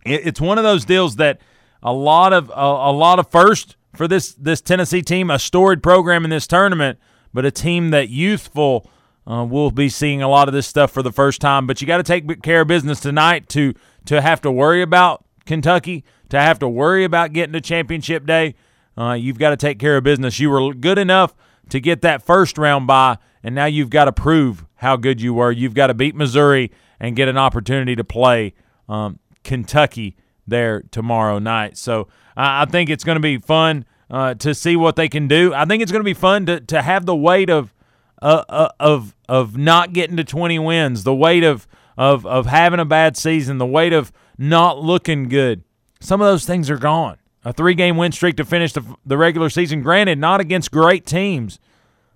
[0.04, 1.40] it, it's one of those deals that
[1.82, 5.82] a lot of a, a lot of first for this this Tennessee team, a storied
[5.82, 6.98] program in this tournament,
[7.32, 8.90] but a team that youthful
[9.26, 11.66] uh, will be seeing a lot of this stuff for the first time.
[11.66, 13.74] But you got to take care of business tonight to
[14.06, 18.54] to have to worry about Kentucky to have to worry about getting to championship day.
[18.96, 20.38] Uh, you've got to take care of business.
[20.38, 21.34] You were good enough
[21.70, 25.34] to get that first round by, and now you've got to prove how good you
[25.34, 25.52] were.
[25.52, 28.54] You've got to beat Missouri and get an opportunity to play
[28.88, 31.76] um, Kentucky there tomorrow night.
[31.76, 35.52] So I, think it's going to be fun uh, to see what they can do.
[35.54, 37.74] I think it's going to be fun to, to have the weight of
[38.20, 42.80] uh, uh, of of not getting to 20 wins, the weight of of of having
[42.80, 45.62] a bad season, the weight of not looking good.
[46.00, 47.18] Some of those things are gone.
[47.44, 51.06] A three game win streak to finish the, the regular season, granted, not against great
[51.06, 51.60] teams,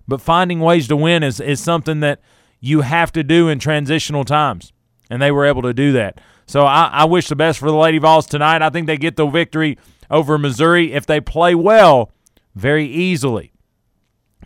[0.07, 2.19] but finding ways to win is, is something that
[2.63, 4.71] you have to do in transitional times.
[5.09, 6.21] And they were able to do that.
[6.45, 8.61] So I, I wish the best for the Lady Vols tonight.
[8.61, 9.77] I think they get the victory
[10.09, 12.11] over Missouri if they play well
[12.55, 13.51] very easily.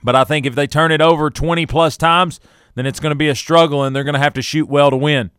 [0.02, 2.40] But I think if they turn it over 20 plus times,
[2.74, 4.90] then it's going to be a struggle and they're going to have to shoot well
[4.90, 5.30] to win.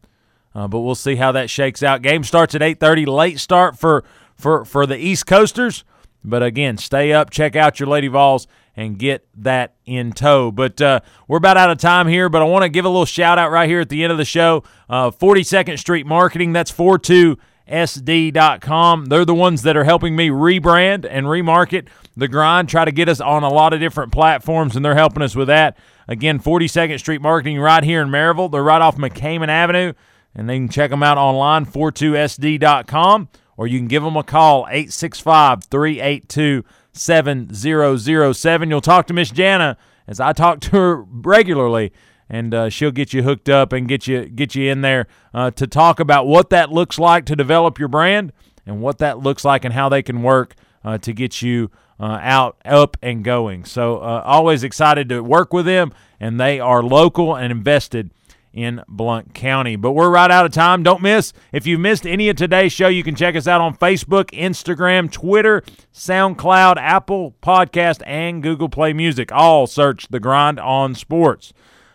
[0.54, 2.02] Uh, but we'll see how that shakes out.
[2.02, 3.06] Game starts at 8:30.
[3.08, 4.04] Late start for
[4.36, 5.84] for for the East Coasters.
[6.24, 8.46] But again, stay up, check out your Lady Vols,
[8.78, 10.52] and get that in tow.
[10.52, 13.04] But uh, we're about out of time here, but I want to give a little
[13.04, 14.62] shout out right here at the end of the show.
[14.88, 19.06] Uh, 42nd Street Marketing, that's 42sd.com.
[19.06, 23.08] They're the ones that are helping me rebrand and remarket the grind, try to get
[23.08, 25.76] us on a lot of different platforms, and they're helping us with that.
[26.06, 28.48] Again, 42nd Street Marketing right here in Maryville.
[28.48, 29.92] They're right off McCammon Avenue
[30.36, 34.68] and they can check them out online, 42sd.com, or you can give them a call,
[34.68, 36.64] 865 382
[36.98, 38.70] 7007.
[38.70, 39.76] You'll talk to Miss Jana
[40.06, 41.92] as I talk to her regularly,
[42.28, 45.50] and uh, she'll get you hooked up and get you get you in there uh,
[45.52, 48.32] to talk about what that looks like to develop your brand
[48.66, 51.70] and what that looks like and how they can work uh, to get you
[52.00, 53.64] uh, out, up, and going.
[53.64, 58.10] So, uh, always excited to work with them, and they are local and invested
[58.52, 59.76] in Blount County.
[59.76, 60.82] But we're right out of time.
[60.82, 61.32] Don't miss.
[61.52, 65.10] If you missed any of today's show, you can check us out on Facebook, Instagram,
[65.10, 69.30] Twitter, SoundCloud, Apple Podcast, and Google Play Music.
[69.32, 71.52] All search The Grind on Sports.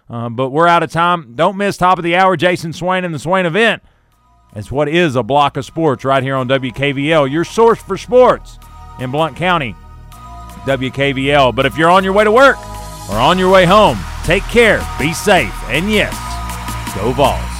[0.09, 1.33] Uh, but we're out of time.
[1.35, 3.81] Don't miss top of the hour, Jason Swain and the Swain event.
[4.55, 8.59] It's what is a block of sports right here on WKVL, your source for sports
[8.99, 9.75] in Blount County,
[10.65, 11.55] WKVL.
[11.55, 12.57] But if you're on your way to work
[13.09, 16.13] or on your way home, take care, be safe, and yes,
[16.95, 17.52] Vols.